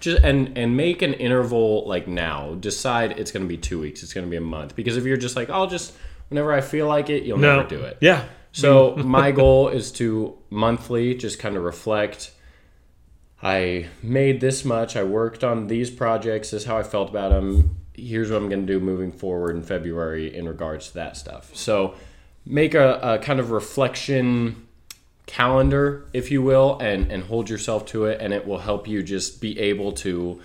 just 0.00 0.22
and 0.22 0.56
and 0.56 0.76
make 0.76 1.02
an 1.02 1.12
interval 1.14 1.84
like 1.86 2.06
now. 2.06 2.54
Decide 2.54 3.18
it's 3.18 3.32
going 3.32 3.42
to 3.44 3.48
be 3.48 3.56
2 3.58 3.80
weeks, 3.80 4.02
it's 4.02 4.14
going 4.14 4.26
to 4.26 4.30
be 4.30 4.36
a 4.36 4.40
month 4.40 4.76
because 4.76 4.96
if 4.96 5.04
you're 5.04 5.16
just 5.16 5.34
like, 5.36 5.50
"I'll 5.50 5.66
just 5.66 5.92
whenever 6.28 6.52
I 6.52 6.60
feel 6.60 6.86
like 6.86 7.10
it, 7.10 7.24
you'll 7.24 7.38
No. 7.38 7.56
never 7.56 7.68
do 7.68 7.82
it." 7.82 7.98
Yeah. 8.00 8.24
So 8.52 8.94
my 8.96 9.32
goal 9.32 9.68
is 9.68 9.90
to 9.92 10.38
monthly 10.48 11.14
just 11.16 11.40
kind 11.40 11.56
of 11.56 11.64
reflect. 11.64 12.30
I 13.42 13.88
made 14.02 14.40
this 14.40 14.64
much. 14.64 14.94
I 14.96 15.02
worked 15.02 15.42
on 15.42 15.66
these 15.66 15.90
projects. 15.90 16.50
This 16.52 16.62
is 16.62 16.66
how 16.68 16.76
I 16.78 16.82
felt 16.84 17.10
about 17.10 17.30
them. 17.32 17.76
Here's 17.94 18.30
what 18.30 18.36
I'm 18.38 18.48
going 18.48 18.66
to 18.66 18.72
do 18.72 18.80
moving 18.80 19.12
forward 19.12 19.56
in 19.56 19.62
February 19.62 20.34
in 20.34 20.48
regards 20.48 20.88
to 20.88 20.94
that 20.94 21.16
stuff. 21.16 21.54
So 21.54 21.94
make 22.44 22.74
a, 22.74 22.98
a 23.00 23.18
kind 23.18 23.40
of 23.40 23.50
reflection 23.50 24.66
calendar, 25.26 26.04
if 26.12 26.30
you 26.30 26.42
will, 26.42 26.78
and, 26.80 27.10
and 27.10 27.24
hold 27.24 27.48
yourself 27.48 27.86
to 27.86 28.04
it. 28.06 28.20
And 28.20 28.32
it 28.32 28.46
will 28.46 28.58
help 28.58 28.86
you 28.88 29.02
just 29.02 29.40
be 29.40 29.58
able 29.58 29.92
to 29.92 30.40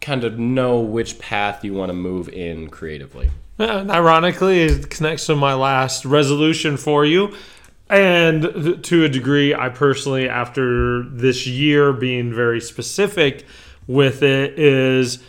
kind 0.00 0.24
of 0.24 0.38
know 0.38 0.80
which 0.80 1.18
path 1.18 1.64
you 1.64 1.74
want 1.74 1.90
to 1.90 1.94
move 1.94 2.28
in 2.28 2.68
creatively. 2.68 3.30
And 3.58 3.90
ironically, 3.90 4.62
it 4.62 4.90
connects 4.90 5.26
to 5.26 5.34
my 5.34 5.54
last 5.54 6.04
resolution 6.04 6.76
for 6.76 7.04
you. 7.04 7.34
And 7.90 8.84
to 8.84 9.04
a 9.04 9.08
degree, 9.08 9.54
I 9.54 9.70
personally, 9.70 10.28
after 10.28 11.02
this 11.02 11.46
year 11.46 11.92
being 11.92 12.32
very 12.32 12.60
specific 12.60 13.46
with 13.86 14.22
it, 14.22 14.58
is 14.58 15.22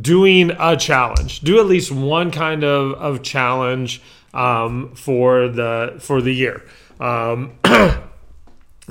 doing 0.00 0.52
a 0.58 0.76
challenge. 0.76 1.40
Do 1.40 1.58
at 1.58 1.66
least 1.66 1.92
one 1.92 2.30
kind 2.30 2.64
of, 2.64 2.92
of 2.94 3.22
challenge 3.22 4.02
um, 4.32 4.94
for 4.94 5.48
the 5.48 5.96
for 6.00 6.20
the 6.20 6.32
year. 6.32 6.62
Um, 7.00 7.58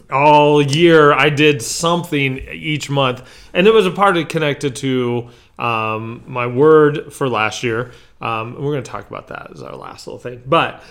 all 0.09 0.61
year 0.61 1.13
I 1.13 1.29
did 1.29 1.61
something 1.61 2.37
each 2.51 2.89
month, 2.89 3.49
and 3.53 3.67
it 3.67 3.73
was 3.73 3.85
a 3.85 3.91
part 3.91 4.17
of 4.17 4.27
connected 4.27 4.75
to 4.77 5.29
um, 5.59 6.23
my 6.25 6.47
word 6.47 7.13
for 7.13 7.29
last 7.29 7.63
year. 7.63 7.91
Um, 8.21 8.53
we're 8.53 8.71
going 8.71 8.83
to 8.83 8.89
talk 8.89 9.07
about 9.09 9.27
that 9.27 9.51
as 9.53 9.61
our 9.61 9.75
last 9.75 10.07
little 10.07 10.19
thing. 10.19 10.41
But 10.45 10.81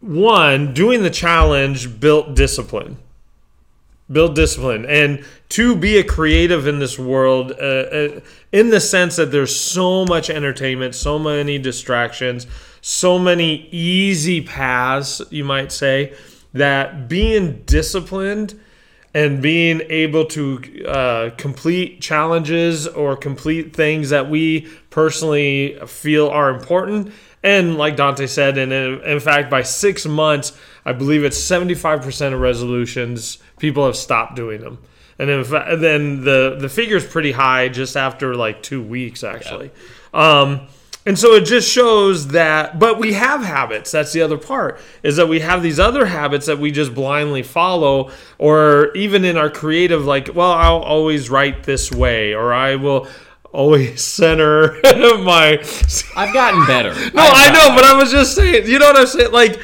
one, 0.00 0.74
doing 0.74 1.02
the 1.02 1.10
challenge 1.10 2.00
built 2.00 2.34
discipline. 2.34 2.98
Build 4.10 4.34
discipline. 4.34 4.86
And 4.86 5.24
to 5.50 5.76
be 5.76 5.98
a 5.98 6.04
creative 6.04 6.66
in 6.66 6.78
this 6.78 6.98
world 6.98 7.52
uh, 7.52 7.54
uh, 7.54 8.20
in 8.52 8.70
the 8.70 8.80
sense 8.80 9.16
that 9.16 9.30
there's 9.30 9.54
so 9.54 10.04
much 10.04 10.28
entertainment 10.28 10.94
so 10.94 11.18
many 11.18 11.58
distractions 11.58 12.46
so 12.80 13.18
many 13.18 13.68
easy 13.70 14.40
paths 14.40 15.22
you 15.30 15.44
might 15.44 15.70
say 15.70 16.14
that 16.52 17.08
being 17.08 17.62
disciplined 17.64 18.58
and 19.14 19.40
being 19.40 19.80
able 19.88 20.26
to 20.26 20.84
uh, 20.86 21.30
complete 21.38 22.00
challenges 22.02 22.86
or 22.86 23.16
complete 23.16 23.74
things 23.74 24.10
that 24.10 24.28
we 24.28 24.68
personally 24.90 25.78
feel 25.86 26.28
are 26.28 26.50
important 26.50 27.12
and 27.42 27.76
like 27.76 27.96
dante 27.96 28.26
said 28.26 28.58
and 28.58 28.72
in, 28.72 29.00
in 29.02 29.20
fact 29.20 29.50
by 29.50 29.62
six 29.62 30.06
months 30.06 30.58
i 30.84 30.92
believe 30.92 31.24
it's 31.24 31.38
75% 31.38 32.32
of 32.32 32.40
resolutions 32.40 33.38
people 33.58 33.86
have 33.86 33.96
stopped 33.96 34.36
doing 34.36 34.60
them. 34.60 34.78
And 35.18 35.30
in 35.30 35.42
then, 35.42 35.80
then 35.80 36.24
the 36.24 36.56
the 36.58 36.68
figure 36.68 36.96
is 36.96 37.04
pretty 37.04 37.32
high 37.32 37.68
just 37.68 37.96
after 37.96 38.34
like 38.34 38.62
two 38.62 38.82
weeks 38.82 39.24
actually. 39.24 39.70
Yeah. 40.12 40.40
Um, 40.40 40.68
and 41.06 41.16
so 41.16 41.34
it 41.34 41.44
just 41.44 41.70
shows 41.70 42.28
that, 42.28 42.80
but 42.80 42.98
we 42.98 43.12
have 43.12 43.40
habits. 43.40 43.92
That's 43.92 44.12
the 44.12 44.22
other 44.22 44.36
part 44.36 44.80
is 45.04 45.14
that 45.16 45.28
we 45.28 45.38
have 45.38 45.62
these 45.62 45.78
other 45.78 46.04
habits 46.04 46.46
that 46.46 46.58
we 46.58 46.72
just 46.72 46.94
blindly 46.94 47.44
follow, 47.44 48.10
or 48.38 48.92
even 48.96 49.24
in 49.24 49.36
our 49.36 49.48
creative, 49.48 50.04
like, 50.04 50.30
well, 50.34 50.50
I'll 50.50 50.82
always 50.82 51.30
write 51.30 51.62
this 51.62 51.92
way, 51.92 52.34
or 52.34 52.52
I 52.52 52.74
will 52.74 53.06
always 53.56 54.02
center 54.02 54.76
of 54.84 55.20
my. 55.24 55.58
I've 56.14 56.34
gotten 56.34 56.66
better. 56.66 56.90
no, 57.14 57.22
I 57.22 57.50
know, 57.50 57.74
but 57.74 57.84
I 57.84 57.94
was 57.94 58.12
just 58.12 58.34
saying, 58.34 58.68
you 58.68 58.78
know 58.78 58.86
what 58.86 58.98
I'm 58.98 59.06
saying? 59.06 59.32
Like, 59.32 59.58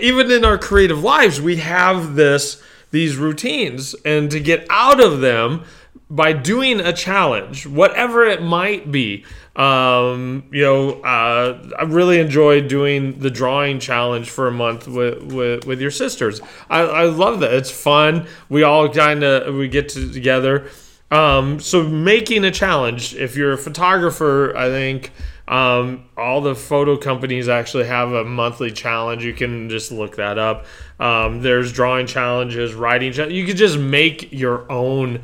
even 0.00 0.30
in 0.30 0.44
our 0.44 0.58
creative 0.58 1.02
lives, 1.02 1.40
we 1.40 1.56
have 1.56 2.16
this 2.16 2.62
these 2.90 3.16
routines 3.16 3.94
and 4.04 4.30
to 4.30 4.40
get 4.40 4.66
out 4.70 5.02
of 5.02 5.20
them 5.20 5.64
by 6.08 6.32
doing 6.32 6.78
a 6.80 6.92
challenge, 6.92 7.66
whatever 7.66 8.24
it 8.24 8.40
might 8.40 8.92
be. 8.92 9.24
Um, 9.56 10.44
you 10.52 10.62
know, 10.62 11.00
uh, 11.02 11.68
I 11.78 11.82
really 11.84 12.20
enjoyed 12.20 12.68
doing 12.68 13.18
the 13.18 13.30
drawing 13.30 13.80
challenge 13.80 14.30
for 14.30 14.48
a 14.48 14.52
month 14.52 14.86
with 14.86 15.22
with, 15.32 15.66
with 15.66 15.80
your 15.80 15.90
sisters. 15.90 16.40
I, 16.68 16.80
I 16.80 17.04
love 17.04 17.40
that. 17.40 17.54
It's 17.54 17.70
fun. 17.70 18.26
We 18.48 18.64
all 18.64 18.88
kind 18.88 19.22
of 19.24 19.54
we 19.54 19.68
get 19.68 19.88
to, 19.90 20.12
together. 20.12 20.68
Um, 21.10 21.60
so 21.60 21.82
making 21.82 22.44
a 22.44 22.50
challenge. 22.50 23.14
If 23.14 23.36
you're 23.36 23.52
a 23.52 23.58
photographer, 23.58 24.56
I 24.56 24.68
think 24.68 25.12
um, 25.48 26.04
all 26.16 26.40
the 26.40 26.54
photo 26.54 26.96
companies 26.96 27.48
actually 27.48 27.86
have 27.86 28.12
a 28.12 28.24
monthly 28.24 28.72
challenge. 28.72 29.24
You 29.24 29.32
can 29.32 29.68
just 29.68 29.92
look 29.92 30.16
that 30.16 30.38
up. 30.38 30.66
Um, 30.98 31.42
there's 31.42 31.72
drawing 31.72 32.06
challenges, 32.06 32.74
writing. 32.74 33.12
you 33.30 33.46
could 33.46 33.56
just 33.56 33.78
make 33.78 34.32
your 34.32 34.70
own 34.70 35.22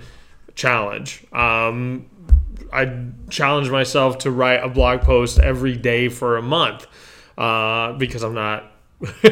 challenge. 0.54 1.24
Um, 1.32 2.06
I 2.72 3.04
challenge 3.28 3.68
myself 3.68 4.18
to 4.18 4.30
write 4.30 4.62
a 4.62 4.68
blog 4.68 5.02
post 5.02 5.38
every 5.38 5.76
day 5.76 6.08
for 6.08 6.36
a 6.36 6.42
month 6.42 6.86
uh, 7.36 7.92
because 7.94 8.22
I'm 8.22 8.34
not. 8.34 8.70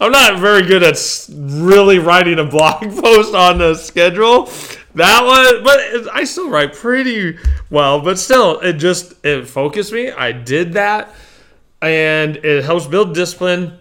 I'm 0.00 0.12
not 0.12 0.38
very 0.38 0.62
good 0.62 0.84
at 0.84 0.96
really 1.34 1.98
writing 1.98 2.38
a 2.38 2.44
blog 2.48 2.82
post 2.82 3.34
on 3.34 3.58
the 3.58 3.74
schedule. 3.74 4.48
That 4.94 5.24
was, 5.24 5.62
but 5.62 6.14
I 6.14 6.24
still 6.24 6.50
write 6.50 6.74
pretty 6.74 7.38
well. 7.70 8.00
But 8.00 8.18
still, 8.18 8.58
it 8.60 8.74
just 8.74 9.14
it 9.24 9.46
focused 9.46 9.92
me. 9.92 10.10
I 10.10 10.32
did 10.32 10.72
that, 10.74 11.14
and 11.82 12.36
it 12.36 12.64
helps 12.64 12.86
build 12.86 13.14
discipline. 13.14 13.78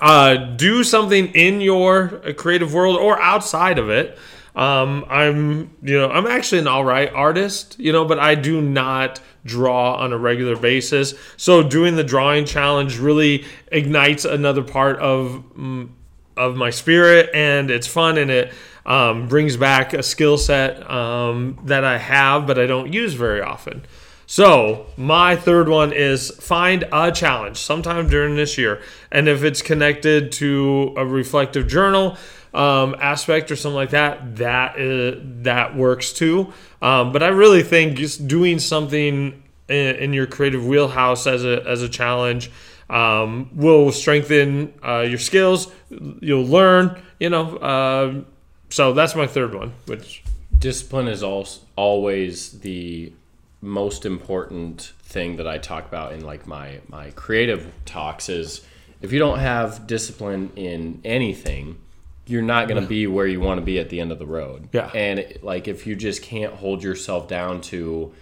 Uh, 0.00 0.34
do 0.34 0.84
something 0.84 1.28
in 1.28 1.60
your 1.60 2.08
creative 2.36 2.74
world 2.74 2.96
or 2.96 3.20
outside 3.20 3.78
of 3.78 3.88
it. 3.88 4.18
Um, 4.54 5.04
I'm, 5.08 5.70
you 5.82 5.98
know, 5.98 6.10
I'm 6.10 6.26
actually 6.26 6.58
an 6.58 6.66
all 6.66 6.84
right 6.84 7.10
artist, 7.12 7.78
you 7.78 7.92
know, 7.92 8.04
but 8.04 8.18
I 8.18 8.34
do 8.34 8.60
not 8.60 9.20
draw 9.44 9.94
on 9.94 10.12
a 10.12 10.18
regular 10.18 10.56
basis. 10.56 11.14
So 11.36 11.62
doing 11.62 11.94
the 11.94 12.02
drawing 12.02 12.44
challenge 12.44 12.98
really 12.98 13.44
ignites 13.70 14.24
another 14.24 14.64
part 14.64 14.98
of 14.98 15.44
mm, 15.56 15.90
of 16.36 16.56
my 16.56 16.70
spirit, 16.70 17.30
and 17.34 17.70
it's 17.70 17.86
fun 17.86 18.18
and 18.18 18.30
it 18.30 18.52
um, 18.88 19.28
brings 19.28 19.56
back 19.56 19.92
a 19.92 20.02
skill 20.02 20.38
set 20.38 20.90
um, 20.90 21.60
that 21.64 21.84
I 21.84 21.98
have, 21.98 22.46
but 22.46 22.58
I 22.58 22.66
don't 22.66 22.92
use 22.92 23.12
very 23.12 23.42
often. 23.42 23.84
So, 24.26 24.86
my 24.96 25.36
third 25.36 25.68
one 25.68 25.92
is 25.92 26.30
find 26.30 26.84
a 26.90 27.12
challenge 27.12 27.58
sometime 27.58 28.08
during 28.08 28.36
this 28.36 28.58
year. 28.58 28.82
And 29.12 29.28
if 29.28 29.42
it's 29.42 29.62
connected 29.62 30.32
to 30.32 30.94
a 30.96 31.06
reflective 31.06 31.68
journal 31.68 32.16
um, 32.52 32.96
aspect 33.00 33.50
or 33.50 33.56
something 33.56 33.76
like 33.76 33.90
that, 33.90 34.36
that, 34.36 34.78
is, 34.78 35.18
that 35.44 35.76
works 35.76 36.12
too. 36.12 36.52
Um, 36.82 37.12
but 37.12 37.22
I 37.22 37.28
really 37.28 37.62
think 37.62 37.96
just 37.96 38.26
doing 38.26 38.58
something 38.58 39.42
in, 39.68 39.96
in, 39.96 40.12
your 40.12 40.26
creative 40.26 40.66
wheelhouse 40.66 41.26
as 41.26 41.44
a, 41.44 41.62
as 41.66 41.82
a 41.82 41.88
challenge 41.88 42.50
um, 42.88 43.50
will 43.54 43.92
strengthen 43.92 44.72
uh, 44.86 45.00
your 45.00 45.18
skills. 45.18 45.70
You'll 45.90 46.46
learn, 46.46 47.00
you 47.18 47.30
know. 47.30 47.56
Uh, 47.56 48.24
so 48.70 48.92
that's 48.92 49.14
my 49.14 49.26
third 49.26 49.54
one, 49.54 49.72
which 49.86 50.22
discipline 50.58 51.08
is 51.08 51.22
also 51.22 51.60
always 51.76 52.60
the 52.60 53.12
most 53.60 54.04
important 54.04 54.92
thing 55.00 55.36
that 55.36 55.48
I 55.48 55.58
talk 55.58 55.86
about 55.86 56.12
in 56.12 56.24
like 56.24 56.46
my 56.46 56.80
my 56.88 57.10
creative 57.12 57.72
talks 57.84 58.28
is 58.28 58.64
if 59.00 59.12
you 59.12 59.18
don't 59.18 59.38
have 59.38 59.86
discipline 59.86 60.50
in 60.56 61.00
anything, 61.04 61.78
you're 62.26 62.42
not 62.42 62.68
going 62.68 62.80
to 62.80 62.86
be 62.86 63.06
where 63.06 63.26
you 63.26 63.40
want 63.40 63.58
to 63.58 63.64
be 63.64 63.78
at 63.78 63.88
the 63.88 64.00
end 64.00 64.12
of 64.12 64.18
the 64.18 64.26
road. 64.26 64.68
Yeah. 64.72 64.90
And 64.94 65.38
like 65.42 65.66
if 65.66 65.86
you 65.86 65.96
just 65.96 66.22
can't 66.22 66.52
hold 66.52 66.82
yourself 66.82 67.28
down 67.28 67.60
to 67.62 68.12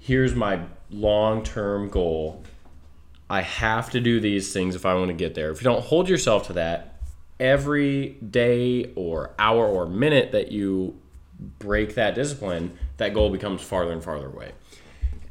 here's 0.00 0.34
my 0.34 0.60
long-term 0.90 1.88
goal, 1.88 2.42
I 3.28 3.40
have 3.40 3.90
to 3.90 4.00
do 4.00 4.20
these 4.20 4.52
things 4.52 4.74
if 4.74 4.84
I 4.84 4.94
want 4.94 5.08
to 5.08 5.14
get 5.14 5.34
there. 5.34 5.50
If 5.50 5.60
you 5.60 5.64
don't 5.64 5.82
hold 5.82 6.08
yourself 6.08 6.46
to 6.48 6.52
that, 6.54 6.93
every 7.40 8.10
day 8.30 8.92
or 8.94 9.32
hour 9.38 9.66
or 9.66 9.86
minute 9.86 10.32
that 10.32 10.52
you 10.52 10.98
break 11.58 11.94
that 11.94 12.14
discipline, 12.14 12.78
that 12.96 13.12
goal 13.12 13.30
becomes 13.30 13.60
farther 13.60 13.92
and 13.92 14.02
farther 14.02 14.26
away. 14.26 14.52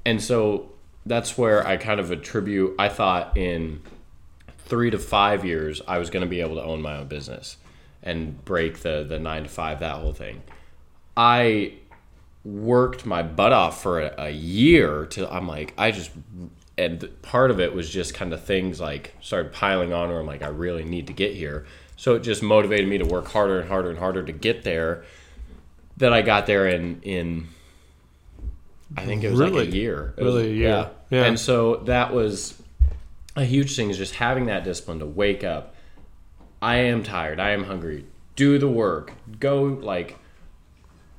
And 0.06 0.22
so 0.22 0.72
that's 1.06 1.38
where 1.38 1.66
I 1.66 1.78
kind 1.78 2.00
of 2.00 2.12
attribute, 2.12 2.76
I 2.78 2.90
thought 2.90 3.38
in 3.38 3.82
three 4.60 4.90
to 4.90 5.00
five 5.00 5.46
years, 5.46 5.82
I 5.88 5.98
was 5.98 6.10
going 6.10 6.24
to 6.24 6.30
be 6.30 6.42
able 6.42 6.56
to 6.56 6.64
own 6.64 6.82
my 6.82 6.98
own 6.98 7.08
business 7.08 7.58
and 8.02 8.44
break 8.44 8.80
the, 8.80 9.06
the 9.08 9.20
nine 9.20 9.44
to 9.44 9.50
five, 9.50 9.80
that 9.80 9.96
whole 9.96 10.14
thing. 10.14 10.42
I 11.16 11.74
worked 12.44 13.06
my 13.06 13.24
butt 13.24 13.54
off 13.54 13.82
for 13.82 14.02
a, 14.02 14.14
a 14.26 14.30
year 14.30 15.06
to, 15.08 15.34
I'm 15.34 15.48
like, 15.48 15.74
I 15.78 15.92
just, 15.92 16.12
and 16.78 17.10
part 17.22 17.52
of 17.52 17.60
it 17.60 17.74
was 17.74 17.90
just 17.90 18.14
kind 18.14 18.34
of 18.34 18.44
things 18.44 18.82
like 18.82 19.14
started 19.22 19.54
piling 19.54 19.94
on 19.94 20.10
where 20.10 20.20
I'm 20.20 20.26
like, 20.26 20.42
I 20.42 20.48
really 20.48 20.84
need 20.84 21.08
to 21.08 21.14
get 21.14 21.34
here. 21.34 21.66
So 22.04 22.16
it 22.16 22.20
just 22.20 22.44
motivated 22.44 22.90
me 22.90 22.98
to 22.98 23.06
work 23.06 23.30
harder 23.30 23.62
and 23.62 23.70
harder 23.70 23.90
and 23.90 23.98
harder 23.98 24.24
to 24.24 24.34
get 24.34 24.66
there 24.66 25.06
that 25.96 26.12
I 26.12 26.22
got 26.22 26.48
there 26.48 26.68
in 26.68 27.02
in 27.02 27.48
I 28.98 29.06
think 29.06 29.24
it 29.24 29.32
was 29.32 29.40
really? 29.40 29.68
like 29.68 29.70
a 29.70 29.78
year. 29.78 30.14
It 30.18 30.22
really, 30.22 30.50
was, 30.50 30.58
yeah. 30.58 30.90
yeah. 31.10 31.24
And 31.24 31.40
so 31.40 31.78
that 31.86 32.14
was 32.14 32.62
a 33.38 33.46
huge 33.46 33.78
thing 33.78 33.90
is 33.90 33.98
just 33.98 34.16
having 34.16 34.48
that 34.48 34.66
discipline 34.66 35.00
to 35.00 35.06
wake 35.06 35.46
up. 35.46 35.76
I 36.62 36.76
am 36.76 37.04
tired. 37.04 37.40
I 37.40 37.52
am 37.52 37.64
hungry. 37.64 38.06
Do 38.36 38.60
the 38.60 38.68
work. 38.68 39.14
Go 39.40 39.64
like 39.64 40.18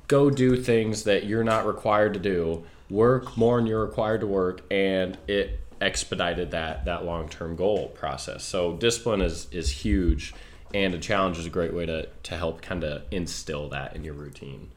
go 0.07 0.29
do 0.29 0.55
things 0.55 1.05
that 1.05 1.25
you're 1.25 1.43
not 1.43 1.65
required 1.65 2.13
to 2.13 2.19
do. 2.19 2.63
Work 2.91 3.35
more 3.35 3.57
than 3.57 3.65
you're 3.65 3.83
required 3.83 4.21
to 4.21 4.27
work 4.27 4.61
and 4.69 5.17
it 5.27 5.61
expedited 5.81 6.51
that 6.51 6.85
that 6.85 7.05
long-term 7.05 7.55
goal 7.55 7.87
process. 7.87 8.43
So 8.43 8.73
discipline 8.73 9.21
is 9.21 9.47
is 9.51 9.71
huge 9.71 10.35
and 10.75 10.93
a 10.93 10.97
challenge 10.97 11.39
is 11.39 11.45
a 11.45 11.49
great 11.49 11.73
way 11.73 11.85
to 11.85 12.07
to 12.23 12.35
help 12.35 12.61
kind 12.61 12.83
of 12.83 13.03
instill 13.09 13.69
that 13.69 13.95
in 13.95 14.03
your 14.03 14.13
routine. 14.13 14.69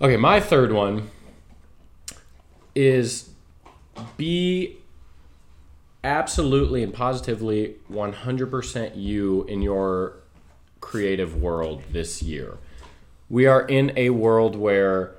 Okay, 0.00 0.16
my 0.16 0.40
third 0.40 0.72
one 0.72 1.10
is 2.74 3.28
be 4.16 4.78
absolutely 6.02 6.82
and 6.82 6.92
positively 6.92 7.76
100% 7.90 8.92
you 8.96 9.44
in 9.44 9.60
your 9.60 10.14
creative 10.80 11.40
world 11.40 11.82
this 11.92 12.22
year. 12.22 12.56
We 13.28 13.46
are 13.46 13.60
in 13.60 13.92
a 13.94 14.10
world 14.10 14.56
where 14.56 15.14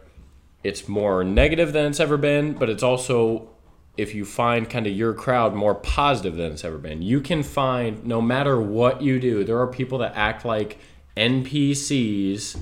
it's 0.64 0.88
more 0.90 1.24
negative 1.24 1.72
than 1.74 1.86
it's 1.86 2.00
ever 2.00 2.18
been, 2.18 2.54
but 2.54 2.70
it's 2.70 2.84
also 2.84 3.50
if 3.98 4.16
you 4.16 4.26
find 4.26 4.70
kind 4.70 4.88
of 4.88 4.94
your 4.94 5.14
crowd 5.14 5.54
more 5.54 5.76
positive 5.76 6.36
than 6.36 6.52
it's 6.54 6.64
ever 6.66 6.78
been. 6.78 7.02
You 7.02 7.22
can 7.22 7.44
find 7.44 8.04
no 8.06 8.22
matter 8.22 8.60
what 8.60 9.02
you 9.02 9.20
do, 9.20 9.44
there 9.44 9.60
are 9.60 9.68
people 9.68 10.00
that 10.00 10.14
act 10.16 10.46
like 10.46 10.80
NPCs 11.16 12.58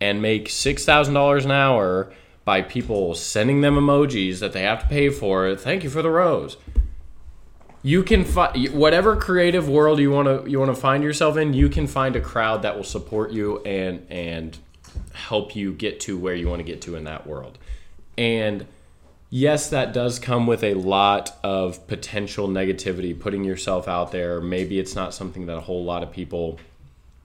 and 0.00 0.22
make 0.22 0.48
six 0.48 0.84
thousand 0.84 1.14
dollars 1.14 1.44
an 1.44 1.50
hour 1.50 2.12
by 2.44 2.62
people 2.62 3.14
sending 3.14 3.60
them 3.60 3.74
emojis 3.74 4.38
that 4.38 4.52
they 4.52 4.62
have 4.62 4.82
to 4.82 4.88
pay 4.88 5.10
for. 5.10 5.54
Thank 5.56 5.84
you 5.84 5.90
for 5.90 6.00
the 6.02 6.10
rose. 6.10 6.56
you 7.82 8.02
can 8.02 8.24
find 8.24 8.72
whatever 8.74 9.16
creative 9.16 9.68
world 9.68 9.98
you 9.98 10.10
want 10.10 10.26
to 10.44 10.50
you 10.50 10.58
want 10.58 10.74
to 10.74 10.80
find 10.80 11.02
yourself 11.02 11.36
in. 11.36 11.52
You 11.54 11.68
can 11.68 11.86
find 11.86 12.16
a 12.16 12.20
crowd 12.20 12.62
that 12.62 12.76
will 12.76 12.84
support 12.84 13.32
you 13.32 13.58
and 13.64 14.06
and 14.10 14.56
help 15.12 15.54
you 15.56 15.72
get 15.72 16.00
to 16.00 16.16
where 16.18 16.34
you 16.34 16.48
want 16.48 16.60
to 16.60 16.64
get 16.64 16.80
to 16.82 16.94
in 16.96 17.04
that 17.04 17.26
world. 17.26 17.58
And 18.16 18.66
yes, 19.30 19.70
that 19.70 19.92
does 19.92 20.18
come 20.18 20.46
with 20.46 20.62
a 20.64 20.74
lot 20.74 21.36
of 21.42 21.86
potential 21.86 22.48
negativity, 22.48 23.18
putting 23.18 23.44
yourself 23.44 23.88
out 23.88 24.12
there. 24.12 24.40
Maybe 24.40 24.78
it's 24.78 24.94
not 24.94 25.14
something 25.14 25.46
that 25.46 25.56
a 25.56 25.60
whole 25.60 25.84
lot 25.84 26.02
of 26.02 26.10
people 26.12 26.58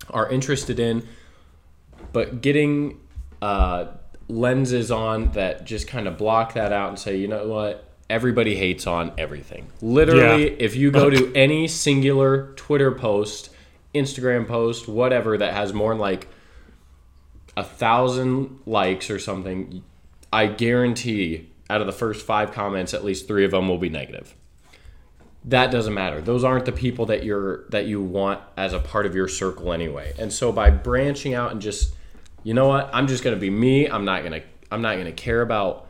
are 0.09 0.29
interested 0.29 0.79
in, 0.79 1.07
but 2.11 2.41
getting 2.41 2.99
uh, 3.41 3.85
lenses 4.27 4.91
on 4.91 5.31
that 5.31 5.65
just 5.65 5.87
kind 5.87 6.07
of 6.07 6.17
block 6.17 6.53
that 6.53 6.71
out 6.73 6.89
and 6.89 6.99
say, 6.99 7.17
you 7.17 7.27
know 7.27 7.47
what? 7.47 7.89
Everybody 8.09 8.55
hates 8.55 8.85
on 8.85 9.13
everything. 9.17 9.67
Literally, 9.81 10.49
Yeah. 10.51 10.55
if 10.59 10.75
you 10.75 10.91
go 10.91 11.09
to 11.09 11.31
any 11.35 11.67
singular 11.67 12.53
Twitter 12.55 12.91
post, 12.91 13.49
Instagram 13.95 14.47
post, 14.47 14.87
whatever 14.87 15.37
that 15.37 15.53
has 15.53 15.73
more 15.73 15.91
than 15.91 15.99
like 15.99 16.27
a 17.55 17.63
thousand 17.63 18.59
likes 18.65 19.09
or 19.09 19.19
something, 19.19 19.83
I 20.31 20.47
guarantee 20.47 21.49
out 21.69 21.81
of 21.81 21.87
the 21.87 21.93
first 21.93 22.25
five 22.25 22.51
comments, 22.51 22.93
at 22.93 23.03
least 23.03 23.27
three 23.27 23.45
of 23.45 23.51
them 23.51 23.67
will 23.67 23.77
be 23.77 23.89
negative. 23.89 24.35
That 25.45 25.71
doesn't 25.71 25.93
matter. 25.93 26.21
Those 26.21 26.43
aren't 26.43 26.65
the 26.65 26.71
people 26.71 27.05
that 27.07 27.23
you're 27.23 27.65
that 27.69 27.85
you 27.85 28.01
want 28.01 28.41
as 28.55 28.73
a 28.73 28.79
part 28.79 29.05
of 29.05 29.15
your 29.15 29.27
circle 29.27 29.73
anyway. 29.73 30.13
And 30.17 30.31
so 30.31 30.51
by 30.51 30.69
branching 30.69 31.33
out 31.33 31.51
and 31.51 31.61
just, 31.61 31.93
you 32.43 32.53
know 32.53 32.67
what, 32.67 32.89
I'm 32.93 33.07
just 33.07 33.23
gonna 33.23 33.35
be 33.35 33.49
me. 33.49 33.87
I'm 33.87 34.05
not 34.05 34.23
gonna 34.23 34.41
I'm 34.71 34.81
not 34.81 34.97
gonna 34.97 35.11
care 35.11 35.41
about 35.41 35.87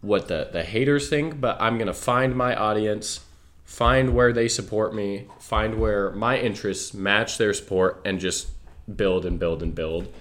what 0.00 0.28
the 0.28 0.48
the 0.52 0.62
haters 0.62 1.08
think, 1.08 1.40
but 1.40 1.60
I'm 1.60 1.76
gonna 1.76 1.92
find 1.94 2.36
my 2.36 2.54
audience, 2.54 3.20
find 3.64 4.14
where 4.14 4.32
they 4.32 4.46
support 4.46 4.94
me, 4.94 5.26
find 5.40 5.80
where 5.80 6.10
my 6.12 6.38
interests 6.38 6.94
match 6.94 7.36
their 7.36 7.52
support, 7.52 8.00
and 8.04 8.20
just 8.20 8.48
build 8.94 9.26
and 9.26 9.40
build 9.40 9.62
and 9.62 9.74
build. 9.74 10.12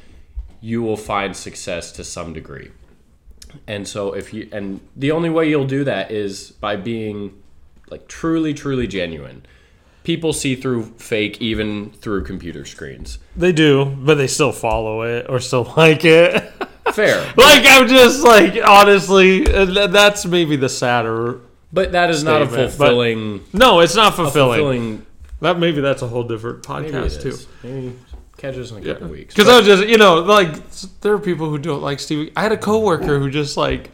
You 0.61 0.81
will 0.81 0.97
find 0.97 1.35
success 1.35 1.91
to 1.93 2.03
some 2.03 2.33
degree. 2.33 2.71
And 3.67 3.87
so 3.87 4.13
if 4.13 4.33
you 4.33 4.47
and 4.51 4.79
the 4.95 5.11
only 5.11 5.29
way 5.29 5.49
you'll 5.49 5.67
do 5.67 5.83
that 5.83 6.11
is 6.11 6.51
by 6.51 6.75
being 6.75 7.41
like 7.89 8.07
truly 8.07 8.53
truly 8.53 8.87
genuine. 8.87 9.45
People 10.03 10.33
see 10.33 10.55
through 10.55 10.83
fake 10.97 11.41
even 11.41 11.91
through 11.91 12.25
computer 12.25 12.65
screens. 12.65 13.19
They 13.37 13.53
do, 13.53 13.85
but 13.85 14.15
they 14.15 14.27
still 14.27 14.51
follow 14.51 15.03
it 15.03 15.27
or 15.29 15.39
still 15.39 15.71
like 15.77 16.03
it. 16.03 16.41
Fair. 16.93 17.19
like 17.37 17.63
I'm 17.65 17.87
just 17.87 18.21
like 18.23 18.59
honestly, 18.67 19.45
that's 19.45 20.25
maybe 20.25 20.55
the 20.57 20.67
sadder. 20.69 21.39
But 21.71 21.93
that 21.93 22.09
is 22.09 22.23
not 22.23 22.41
a 22.41 22.45
Statement, 22.45 22.71
but- 22.71 22.77
fulfilling 22.77 23.45
No, 23.53 23.79
it's 23.79 23.95
not 23.95 24.13
fulfilling. 24.15 24.59
fulfilling 24.59 25.05
That 25.41 25.57
maybe 25.59 25.79
that's 25.81 26.01
a 26.01 26.07
whole 26.07 26.23
different 26.23 26.63
podcast 26.63 27.21
too. 27.21 27.37
Maybe 27.63 27.95
catch 28.43 28.57
us 28.57 28.71
in 28.71 28.77
a 28.77 28.93
couple 28.93 29.07
weeks. 29.07 29.33
Because 29.33 29.49
I 29.49 29.57
was 29.57 29.65
just, 29.65 29.87
you 29.87 29.97
know, 29.97 30.15
like 30.19 30.69
there 31.01 31.13
are 31.13 31.19
people 31.19 31.49
who 31.49 31.57
don't 31.57 31.81
like 31.81 31.99
Stevie. 31.99 32.31
I 32.35 32.41
had 32.43 32.51
a 32.51 32.57
coworker 32.57 33.17
who 33.19 33.29
just 33.29 33.55
like 33.57 33.91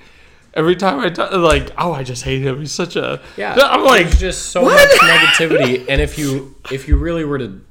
every 0.55 0.75
time 0.75 0.99
I 0.99 1.09
talk, 1.09 1.31
like, 1.31 1.71
oh, 1.77 1.93
I 1.93 2.03
just 2.03 2.23
hate 2.23 2.41
him. 2.41 2.59
He's 2.59 2.71
such 2.71 2.95
a 2.95 3.21
Yeah, 3.37 3.55
I'm 3.59 3.83
like, 3.83 4.07
there's 4.07 4.19
just 4.19 4.47
so 4.49 4.63
much 4.63 4.89
negativity, 5.01 5.85
and 5.87 6.01
if 6.01 6.17
you 6.17 6.55
if 6.71 6.87
you 6.87 6.97
really 6.97 7.23
were 7.25 7.37
to 7.39 7.61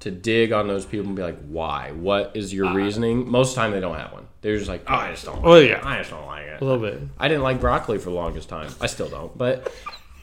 to 0.00 0.10
dig 0.10 0.52
on 0.52 0.66
those 0.68 0.84
people 0.84 1.06
and 1.06 1.16
be 1.16 1.22
like, 1.22 1.38
why? 1.48 1.90
What 1.92 2.32
is 2.34 2.52
your 2.52 2.66
Uh, 2.66 2.74
reasoning? 2.74 3.28
Most 3.30 3.50
of 3.50 3.54
the 3.56 3.60
time, 3.62 3.70
they 3.72 3.80
don't 3.80 3.96
have 3.98 4.12
one. 4.12 4.26
They're 4.42 4.56
just 4.58 4.68
like, 4.68 4.82
oh, 4.86 4.94
I 4.94 5.10
just 5.12 5.24
don't. 5.24 5.36
Like 5.36 5.44
well, 5.44 5.54
it. 5.56 5.68
yeah, 5.70 5.80
I 5.82 5.98
just 5.98 6.10
don't 6.10 6.26
like 6.26 6.44
it. 6.46 6.60
a 6.60 6.64
little 6.64 6.80
bit. 6.80 7.00
I 7.18 7.28
didn't 7.28 7.42
like 7.42 7.60
broccoli 7.60 7.98
for 7.98 8.10
the 8.10 8.16
longest 8.16 8.48
time. 8.48 8.70
I 8.80 8.86
still 8.86 9.08
don't, 9.08 9.36
but 9.38 9.72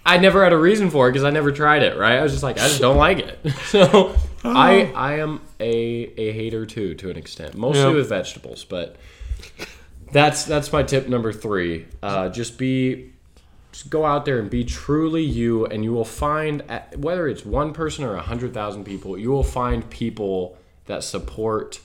I 0.06 0.18
never 0.18 0.44
had 0.44 0.54
a 0.54 0.58
reason 0.58 0.90
for 0.92 1.08
it 1.08 1.12
because 1.14 1.24
I 1.24 1.30
never 1.32 1.52
tried 1.52 1.82
it. 1.84 1.98
Right? 1.98 2.18
I 2.20 2.22
was 2.24 2.32
just 2.32 2.44
like, 2.44 2.58
I 2.58 2.68
just 2.68 2.82
don't 2.82 2.98
like 2.98 3.20
it. 3.20 3.40
So 3.66 4.16
I 4.43 4.91
I 4.95 5.13
am 5.19 5.41
a 5.60 6.12
a 6.17 6.32
hater 6.32 6.65
too 6.65 6.95
to 6.95 7.10
an 7.10 7.17
extent, 7.17 7.56
mostly 7.56 7.82
Yeah. 7.84 7.89
with 7.91 8.10
vegetables, 8.10 8.63
but. 8.63 8.95
That's 10.12 10.43
that's 10.43 10.73
my 10.73 10.84
tip 10.84 11.08
number 11.08 11.32
three. 11.32 11.86
Uh, 12.04 12.27
just 12.27 12.58
be, 12.58 13.12
just 13.71 13.89
go 13.89 14.06
out 14.06 14.25
there 14.25 14.39
and 14.39 14.49
be 14.49 14.65
truly 14.65 15.23
you, 15.23 15.65
and 15.67 15.86
you 15.86 15.93
will 15.93 16.04
find 16.04 16.63
at- 16.69 16.97
whether 16.99 17.30
it's 17.30 17.45
one 17.45 17.71
person 17.71 18.04
or 18.04 18.15
a 18.15 18.21
hundred 18.21 18.54
thousand 18.54 18.84
people, 18.84 19.17
you 19.17 19.30
will 19.32 19.41
find 19.43 19.89
people 19.89 20.58
that 20.88 21.06
support 21.06 21.80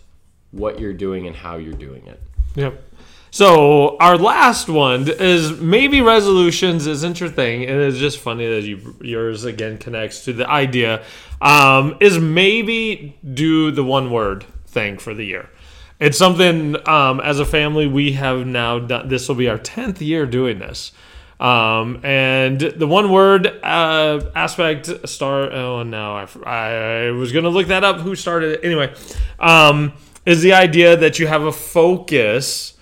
what 0.51 0.81
you're 0.81 0.93
doing 0.93 1.29
and 1.29 1.37
how 1.37 1.57
you're 1.57 1.73
doing 1.75 2.05
it. 2.09 2.21
Yep. 2.57 2.83
So 3.37 3.99
our 4.01 4.17
last 4.17 4.67
one 4.67 5.11
is 5.11 5.61
maybe 5.61 6.01
resolutions 6.01 6.87
isn't 6.87 7.21
your 7.21 7.29
thing, 7.29 7.67
and 7.67 7.79
it's 7.83 7.99
just 7.99 8.19
funny 8.19 8.47
that 8.49 8.63
you 8.63 8.97
yours 9.03 9.45
again 9.45 9.77
connects 9.77 10.25
to 10.25 10.33
the 10.33 10.49
idea. 10.49 11.05
Um, 11.43 11.99
is 12.01 12.19
maybe 12.19 13.19
do 13.35 13.73
the 13.73 13.85
one 13.85 14.11
word 14.11 14.47
thing 14.69 14.97
for 14.97 15.13
the 15.13 15.25
year. 15.25 15.51
It's 16.01 16.17
something 16.17 16.77
um, 16.89 17.21
as 17.21 17.39
a 17.39 17.45
family 17.45 17.87
we 17.87 18.13
have 18.13 18.47
now 18.47 18.79
done. 18.79 19.09
This 19.09 19.29
will 19.29 19.35
be 19.35 19.51
our 19.51 19.59
tenth 19.59 20.01
year 20.01 20.25
doing 20.25 20.59
this. 20.59 20.93
Um, 21.39 22.01
and 22.03 22.59
the 22.59 22.87
one 22.87 23.13
word 23.13 23.49
uh, 23.63 24.31
aspect 24.35 24.89
start. 25.07 25.53
Oh 25.53 25.83
no, 25.83 26.17
I, 26.17 27.09
I 27.09 27.11
was 27.11 27.33
gonna 27.33 27.51
look 27.51 27.67
that 27.67 27.85
up. 27.85 28.01
Who 28.01 28.15
started 28.15 28.53
it 28.53 28.65
anyway? 28.65 28.95
Um, 29.39 29.93
is 30.25 30.41
the 30.41 30.55
idea 30.55 30.97
that 30.97 31.19
you 31.19 31.27
have 31.27 31.43
a 31.43 31.53
focus 31.53 32.73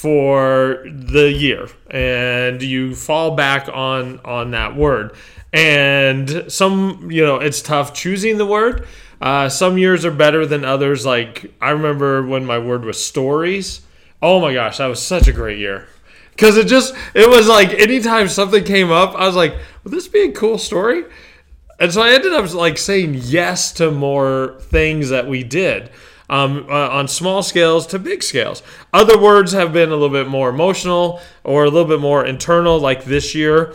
for 0.00 0.82
the 0.86 1.30
year 1.30 1.68
and 1.90 2.62
you 2.62 2.94
fall 2.94 3.32
back 3.36 3.68
on 3.68 4.18
on 4.24 4.52
that 4.52 4.74
word. 4.74 5.14
And 5.52 6.46
some 6.48 7.10
you 7.10 7.22
know 7.22 7.36
it's 7.36 7.60
tough 7.60 7.92
choosing 7.92 8.38
the 8.38 8.46
word. 8.46 8.86
Uh, 9.20 9.50
some 9.50 9.76
years 9.76 10.06
are 10.06 10.10
better 10.10 10.46
than 10.46 10.64
others. 10.64 11.04
Like 11.04 11.52
i 11.60 11.70
remember 11.70 12.24
when 12.24 12.46
my 12.46 12.58
word 12.58 12.86
was 12.86 13.04
stories. 13.04 13.82
Oh 14.22 14.40
my 14.40 14.54
gosh 14.54 14.78
that 14.78 14.86
was 14.86 15.02
such 15.02 15.28
a 15.28 15.32
great 15.32 15.58
year. 15.58 15.86
Because 16.30 16.56
it 16.56 16.66
just 16.66 16.94
it 17.12 17.28
was 17.28 17.46
like 17.46 17.68
anytime 17.74 18.28
something 18.28 18.64
came 18.64 18.90
up 18.90 19.14
i 19.14 19.26
was 19.26 19.36
like 19.36 19.54
would 19.84 19.92
this 19.92 20.08
be 20.08 20.22
a 20.22 20.32
cool 20.32 20.56
story? 20.56 21.04
And 21.78 21.92
so 21.92 22.00
I 22.00 22.12
ended 22.12 22.32
up 22.32 22.50
like 22.54 22.78
saying 22.78 23.16
yes 23.18 23.72
to 23.74 23.90
more 23.90 24.56
things 24.60 25.10
that 25.10 25.26
we 25.26 25.42
did 25.42 25.90
um, 26.30 26.64
uh, 26.70 26.88
on 26.88 27.08
small 27.08 27.42
scales 27.42 27.86
to 27.88 27.98
big 27.98 28.22
scales. 28.22 28.62
Other 28.94 29.18
words 29.18 29.52
have 29.52 29.72
been 29.72 29.88
a 29.90 29.92
little 29.92 30.08
bit 30.08 30.28
more 30.28 30.48
emotional 30.48 31.20
or 31.44 31.64
a 31.64 31.70
little 31.70 31.88
bit 31.88 32.00
more 32.00 32.24
internal. 32.24 32.78
Like 32.78 33.04
this 33.04 33.34
year, 33.34 33.74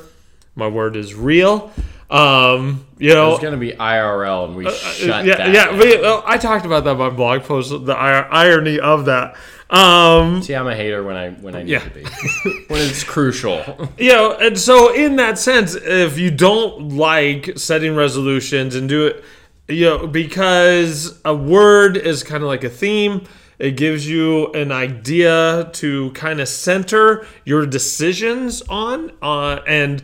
my 0.55 0.67
word 0.67 0.95
is 0.95 1.13
real. 1.13 1.71
Um, 2.09 2.85
you 2.97 3.13
know, 3.13 3.33
It's 3.33 3.43
gonna 3.43 3.57
be 3.57 3.71
IRL, 3.73 4.45
and 4.45 4.55
we 4.55 4.65
shut 4.71 5.25
yeah, 5.25 5.35
that. 5.35 5.51
yeah. 5.53 5.65
down. 5.65 5.77
but, 5.79 6.01
well, 6.01 6.23
I 6.25 6.37
talked 6.37 6.65
about 6.65 6.83
that 6.85 6.91
in 6.91 6.97
my 6.97 7.09
blog 7.09 7.43
post. 7.43 7.71
The 7.71 7.93
ir- 7.93 8.27
irony 8.31 8.79
of 8.79 9.05
that. 9.05 9.35
Um, 9.71 10.43
See, 10.43 10.53
I'm 10.53 10.67
a 10.67 10.75
hater 10.75 11.03
when 11.03 11.15
I 11.15 11.31
when 11.31 11.55
I 11.55 11.63
need 11.63 11.71
Yeah. 11.71 11.79
to 11.79 11.89
be 11.89 12.03
when 12.67 12.79
it's 12.81 13.03
crucial. 13.03 13.89
you 13.97 14.09
know, 14.13 14.33
and 14.33 14.57
so 14.57 14.93
in 14.93 15.15
that 15.15 15.39
sense, 15.39 15.73
if 15.75 16.19
you 16.19 16.29
don't 16.29 16.89
like 16.95 17.53
setting 17.57 17.95
resolutions 17.95 18.75
and 18.75 18.87
do 18.87 19.07
it, 19.07 19.23
you 19.67 19.85
know, 19.85 20.07
because 20.07 21.19
a 21.25 21.35
word 21.35 21.97
is 21.97 22.23
kind 22.23 22.43
of 22.43 22.47
like 22.47 22.63
a 22.63 22.69
theme, 22.69 23.25
it 23.57 23.77
gives 23.77 24.07
you 24.07 24.51
an 24.53 24.71
idea 24.71 25.69
to 25.73 26.11
kind 26.11 26.39
of 26.39 26.47
center 26.47 27.25
your 27.45 27.65
decisions 27.65 28.61
on. 28.63 29.11
Uh, 29.21 29.61
and 29.65 30.03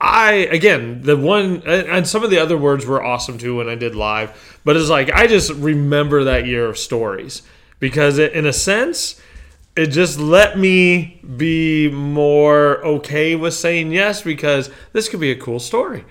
I, 0.00 0.32
again, 0.50 1.02
the 1.02 1.16
one, 1.16 1.62
and 1.66 2.06
some 2.06 2.22
of 2.22 2.30
the 2.30 2.38
other 2.38 2.58
words 2.58 2.84
were 2.84 3.02
awesome 3.02 3.38
too 3.38 3.56
when 3.56 3.68
I 3.68 3.76
did 3.76 3.94
live, 3.94 4.60
but 4.64 4.76
it's 4.76 4.90
like, 4.90 5.10
I 5.12 5.26
just 5.26 5.50
remember 5.52 6.24
that 6.24 6.46
year 6.46 6.66
of 6.66 6.76
stories 6.76 7.42
because 7.78 8.18
it, 8.18 8.32
in 8.32 8.46
a 8.46 8.52
sense, 8.52 9.20
it 9.74 9.86
just 9.86 10.18
let 10.20 10.58
me 10.58 11.20
be 11.36 11.88
more 11.90 12.84
okay 12.84 13.36
with 13.36 13.54
saying 13.54 13.92
yes 13.92 14.22
because 14.22 14.70
this 14.92 15.08
could 15.08 15.20
be 15.20 15.30
a 15.30 15.36
cool 15.36 15.58
story 15.58 16.04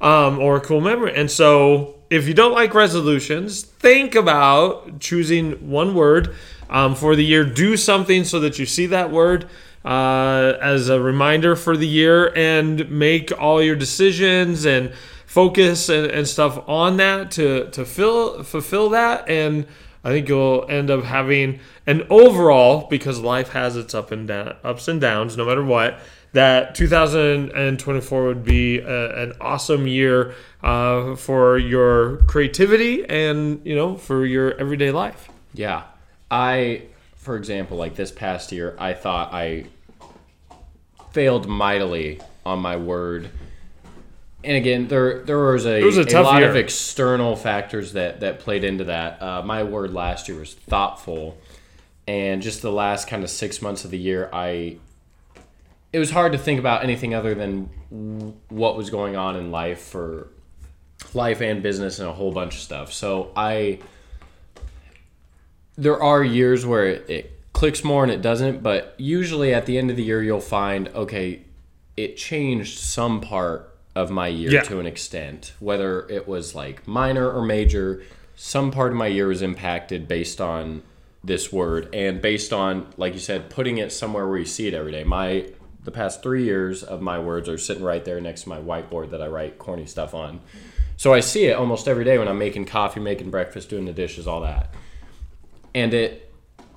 um, 0.00 0.38
or 0.38 0.56
a 0.56 0.60
cool 0.60 0.80
memory. 0.80 1.14
And 1.14 1.30
so, 1.30 2.02
if 2.14 2.28
you 2.28 2.34
don't 2.34 2.52
like 2.52 2.74
resolutions, 2.74 3.62
think 3.62 4.14
about 4.14 5.00
choosing 5.00 5.70
one 5.70 5.94
word 5.94 6.34
um, 6.70 6.94
for 6.94 7.16
the 7.16 7.24
year. 7.24 7.44
Do 7.44 7.76
something 7.76 8.24
so 8.24 8.40
that 8.40 8.58
you 8.58 8.66
see 8.66 8.86
that 8.86 9.10
word 9.10 9.48
uh, 9.84 10.54
as 10.60 10.88
a 10.88 11.00
reminder 11.00 11.56
for 11.56 11.76
the 11.76 11.86
year 11.86 12.32
and 12.34 12.90
make 12.90 13.32
all 13.38 13.62
your 13.62 13.76
decisions 13.76 14.64
and 14.64 14.92
focus 15.26 15.88
and, 15.88 16.06
and 16.06 16.28
stuff 16.28 16.62
on 16.68 16.96
that 16.98 17.30
to, 17.32 17.68
to 17.70 17.84
fill, 17.84 18.42
fulfill 18.42 18.90
that. 18.90 19.28
And 19.28 19.66
I 20.04 20.10
think 20.10 20.28
you'll 20.28 20.66
end 20.68 20.90
up 20.90 21.04
having 21.04 21.60
an 21.86 22.06
overall 22.10 22.86
because 22.88 23.20
life 23.20 23.50
has 23.50 23.76
its 23.76 23.94
up 23.94 24.12
and 24.12 24.28
down, 24.28 24.56
ups 24.62 24.88
and 24.88 25.00
downs, 25.00 25.36
no 25.36 25.46
matter 25.46 25.64
what. 25.64 25.98
That 26.34 26.74
2024 26.74 28.24
would 28.24 28.44
be 28.44 28.78
a, 28.78 29.22
an 29.22 29.32
awesome 29.40 29.86
year 29.86 30.34
uh, 30.62 31.16
for 31.16 31.58
your 31.58 32.18
creativity 32.26 33.08
and 33.08 33.64
you 33.64 33.74
know 33.74 33.96
for 33.96 34.26
your 34.26 34.52
everyday 34.58 34.90
life. 34.90 35.28
Yeah. 35.54 35.84
I, 36.30 36.82
for 37.16 37.36
example, 37.36 37.76
like 37.76 37.94
this 37.94 38.10
past 38.10 38.52
year, 38.52 38.76
I 38.78 38.92
thought 38.94 39.32
I 39.32 39.66
failed 41.12 41.48
mightily 41.48 42.20
on 42.44 42.58
my 42.58 42.76
word 42.76 43.30
and 44.44 44.56
again, 44.56 44.88
there 44.88 45.20
there 45.20 45.38
was 45.38 45.66
a, 45.66 45.82
was 45.82 45.96
a 45.96 46.04
tough 46.04 46.26
lot 46.26 46.42
of 46.42 46.54
external 46.54 47.34
factors 47.34 47.94
that 47.94 48.20
that 48.20 48.40
played 48.40 48.62
into 48.62 48.84
that. 48.84 49.22
Uh, 49.22 49.42
my 49.42 49.62
word 49.62 49.94
last 49.94 50.28
year 50.28 50.38
was 50.38 50.52
thoughtful, 50.52 51.38
and 52.06 52.42
just 52.42 52.60
the 52.60 52.70
last 52.70 53.08
kind 53.08 53.24
of 53.24 53.30
six 53.30 53.62
months 53.62 53.86
of 53.86 53.90
the 53.90 53.98
year, 53.98 54.28
I 54.32 54.76
it 55.94 56.00
was 56.00 56.10
hard 56.10 56.32
to 56.32 56.38
think 56.38 56.58
about 56.58 56.82
anything 56.82 57.14
other 57.14 57.36
than 57.36 57.70
what 58.48 58.76
was 58.76 58.90
going 58.90 59.14
on 59.14 59.36
in 59.36 59.52
life 59.52 59.80
for 59.80 60.26
life 61.14 61.40
and 61.40 61.62
business 61.62 62.00
and 62.00 62.08
a 62.08 62.12
whole 62.12 62.32
bunch 62.32 62.54
of 62.56 62.60
stuff. 62.60 62.92
So 62.92 63.30
I 63.36 63.78
there 65.76 66.02
are 66.02 66.24
years 66.24 66.66
where 66.66 66.86
it, 66.86 67.08
it 67.08 67.40
clicks 67.52 67.84
more 67.84 68.02
and 68.02 68.10
it 68.10 68.22
doesn't, 68.22 68.60
but 68.60 68.96
usually 68.98 69.54
at 69.54 69.66
the 69.66 69.78
end 69.78 69.88
of 69.88 69.96
the 69.96 70.02
year 70.02 70.20
you'll 70.20 70.40
find 70.40 70.88
okay, 70.88 71.42
it 71.96 72.16
changed 72.16 72.80
some 72.80 73.20
part 73.20 73.72
of 73.94 74.10
my 74.10 74.26
year 74.26 74.50
Yeah. 74.50 74.62
to 74.62 74.80
an 74.80 74.86
extent, 74.86 75.52
whether 75.60 76.08
it 76.08 76.26
was 76.26 76.56
like 76.56 76.88
minor 76.88 77.30
or 77.30 77.44
major. 77.46 78.02
Some 78.34 78.72
part 78.72 78.90
of 78.90 78.98
my 78.98 79.06
year 79.06 79.28
was 79.28 79.42
impacted 79.42 80.08
based 80.08 80.40
on 80.40 80.82
this 81.22 81.52
word 81.52 81.88
and 81.94 82.20
based 82.20 82.52
on, 82.52 82.88
like 82.96 83.14
you 83.14 83.20
said, 83.20 83.48
putting 83.48 83.78
it 83.78 83.92
somewhere 83.92 84.26
where 84.26 84.38
you 84.38 84.44
see 84.44 84.66
it 84.66 84.74
every 84.74 84.90
day. 84.90 85.04
My 85.04 85.46
the 85.84 85.90
past 85.90 86.22
three 86.22 86.44
years 86.44 86.82
of 86.82 87.00
my 87.00 87.18
words 87.18 87.48
are 87.48 87.58
sitting 87.58 87.84
right 87.84 88.04
there 88.04 88.20
next 88.20 88.42
to 88.42 88.48
my 88.48 88.58
whiteboard 88.58 89.10
that 89.10 89.22
I 89.22 89.26
write 89.26 89.58
corny 89.58 89.86
stuff 89.86 90.14
on. 90.14 90.40
So 90.96 91.12
I 91.12 91.20
see 91.20 91.46
it 91.46 91.54
almost 91.54 91.88
every 91.88 92.04
day 92.04 92.18
when 92.18 92.28
I'm 92.28 92.38
making 92.38 92.66
coffee, 92.66 93.00
making 93.00 93.30
breakfast, 93.30 93.68
doing 93.68 93.84
the 93.84 93.92
dishes, 93.92 94.26
all 94.26 94.40
that. 94.42 94.72
And 95.74 95.92
it, 95.92 96.32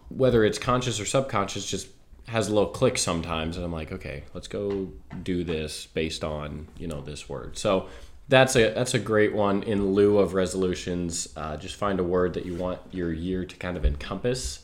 whether 0.10 0.44
it's 0.44 0.58
conscious 0.58 1.00
or 1.00 1.06
subconscious, 1.06 1.70
just 1.70 1.88
has 2.28 2.50
a 2.50 2.54
little 2.54 2.70
click 2.70 2.98
sometimes, 2.98 3.56
and 3.56 3.66
I'm 3.66 3.72
like, 3.72 3.92
okay, 3.92 4.24
let's 4.34 4.48
go 4.48 4.92
do 5.24 5.44
this 5.44 5.86
based 5.86 6.24
on 6.24 6.68
you 6.78 6.88
know 6.88 7.02
this 7.02 7.30
word. 7.30 7.58
So 7.58 7.88
that's 8.28 8.56
a 8.56 8.74
that's 8.74 8.94
a 8.94 9.00
great 9.00 9.34
one 9.34 9.64
in 9.64 9.94
lieu 9.94 10.18
of 10.18 10.34
resolutions. 10.34 11.30
Uh, 11.38 11.56
just 11.58 11.76
find 11.76 12.00
a 12.00 12.04
word 12.04 12.34
that 12.34 12.46
you 12.46 12.56
want 12.56 12.80
your 12.92 13.14
year 13.14 13.46
to 13.46 13.56
kind 13.56 13.78
of 13.78 13.86
encompass, 13.86 14.60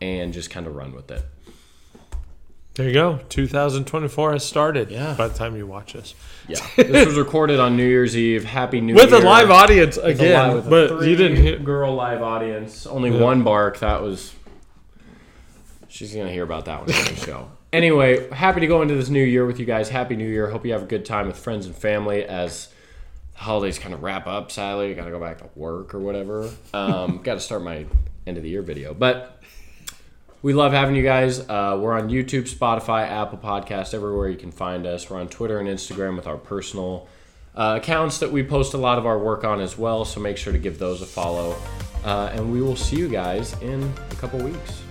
and 0.00 0.32
just 0.32 0.50
kind 0.50 0.66
of 0.66 0.76
run 0.76 0.94
with 0.94 1.10
it. 1.10 1.24
There 2.76 2.86
you 2.86 2.92
go. 2.92 3.20
2024 3.30 4.32
has 4.32 4.44
started. 4.44 4.90
Yeah. 4.90 5.14
By 5.14 5.28
the 5.28 5.34
time 5.34 5.56
you 5.56 5.66
watch 5.66 5.94
this, 5.94 6.14
Yeah, 6.46 6.60
this 6.76 7.06
was 7.06 7.16
recorded 7.16 7.58
on 7.58 7.74
New 7.74 7.86
Year's 7.88 8.14
Eve. 8.14 8.44
Happy 8.44 8.82
New 8.82 8.94
with 8.94 9.08
Year 9.08 9.16
With 9.16 9.24
a 9.24 9.26
live 9.26 9.50
audience 9.50 9.96
With 9.96 10.04
a 10.04 10.08
again, 10.08 10.54
with 10.54 10.66
a 10.66 10.70
but 10.70 11.06
you 11.06 11.16
didn't 11.16 11.38
hear. 11.38 11.58
girl 11.58 11.94
live 11.94 12.20
audience. 12.20 12.86
Only 12.86 13.10
one 13.10 13.42
bark. 13.44 13.78
That 13.78 14.02
was. 14.02 14.34
She's 15.88 16.14
gonna 16.14 16.30
hear 16.30 16.44
about 16.44 16.66
that 16.66 16.86
one 16.86 16.94
on 16.94 17.04
the 17.06 17.16
show. 17.16 17.50
Anyway, 17.72 18.28
happy 18.30 18.60
to 18.60 18.66
go 18.66 18.82
into 18.82 18.94
this 18.94 19.08
new 19.08 19.24
year 19.24 19.46
with 19.46 19.58
you 19.58 19.64
guys. 19.64 19.88
Happy 19.88 20.14
New 20.14 20.28
Year. 20.28 20.50
Hope 20.50 20.66
you 20.66 20.72
have 20.72 20.82
a 20.82 20.86
good 20.86 21.06
time 21.06 21.26
with 21.26 21.38
friends 21.38 21.64
and 21.64 21.74
family 21.74 22.24
as 22.24 22.68
the 23.32 23.40
holidays 23.40 23.78
kind 23.78 23.94
of 23.94 24.02
wrap 24.02 24.26
up. 24.26 24.52
Sadly, 24.52 24.92
got 24.94 25.06
to 25.06 25.10
go 25.10 25.18
back 25.18 25.38
to 25.38 25.48
work 25.54 25.94
or 25.94 25.98
whatever. 26.00 26.50
Um, 26.74 27.22
got 27.22 27.34
to 27.34 27.40
start 27.40 27.62
my 27.62 27.86
end 28.26 28.36
of 28.36 28.42
the 28.42 28.50
year 28.50 28.60
video, 28.62 28.92
but 28.92 29.42
we 30.42 30.52
love 30.52 30.72
having 30.72 30.94
you 30.94 31.02
guys. 31.02 31.40
Uh, 31.40 31.78
we're 31.80 31.92
on 31.92 32.08
YouTube, 32.08 32.48
Spotify, 32.48 33.08
Apple 33.08 33.38
Podcast, 33.38 33.94
everywhere 33.94 34.28
you 34.28 34.36
can 34.36 34.52
find 34.52 34.86
us. 34.86 35.08
We're 35.08 35.18
on 35.20 35.28
Twitter 35.28 35.58
and 35.58 35.68
Instagram 35.68 36.16
with 36.16 36.26
our 36.26 36.36
personal 36.36 37.08
uh, 37.54 37.78
accounts 37.80 38.18
that 38.18 38.30
we 38.30 38.42
post 38.42 38.74
a 38.74 38.78
lot 38.78 38.98
of 38.98 39.06
our 39.06 39.18
work 39.18 39.44
on 39.44 39.60
as 39.60 39.78
well. 39.78 40.04
So 40.04 40.20
make 40.20 40.36
sure 40.36 40.52
to 40.52 40.58
give 40.58 40.78
those 40.78 41.02
a 41.02 41.06
follow. 41.06 41.56
Uh, 42.04 42.30
and 42.32 42.52
we 42.52 42.62
will 42.62 42.76
see 42.76 42.96
you 42.96 43.08
guys 43.08 43.60
in 43.62 43.92
a 44.10 44.14
couple 44.16 44.38
weeks. 44.40 44.82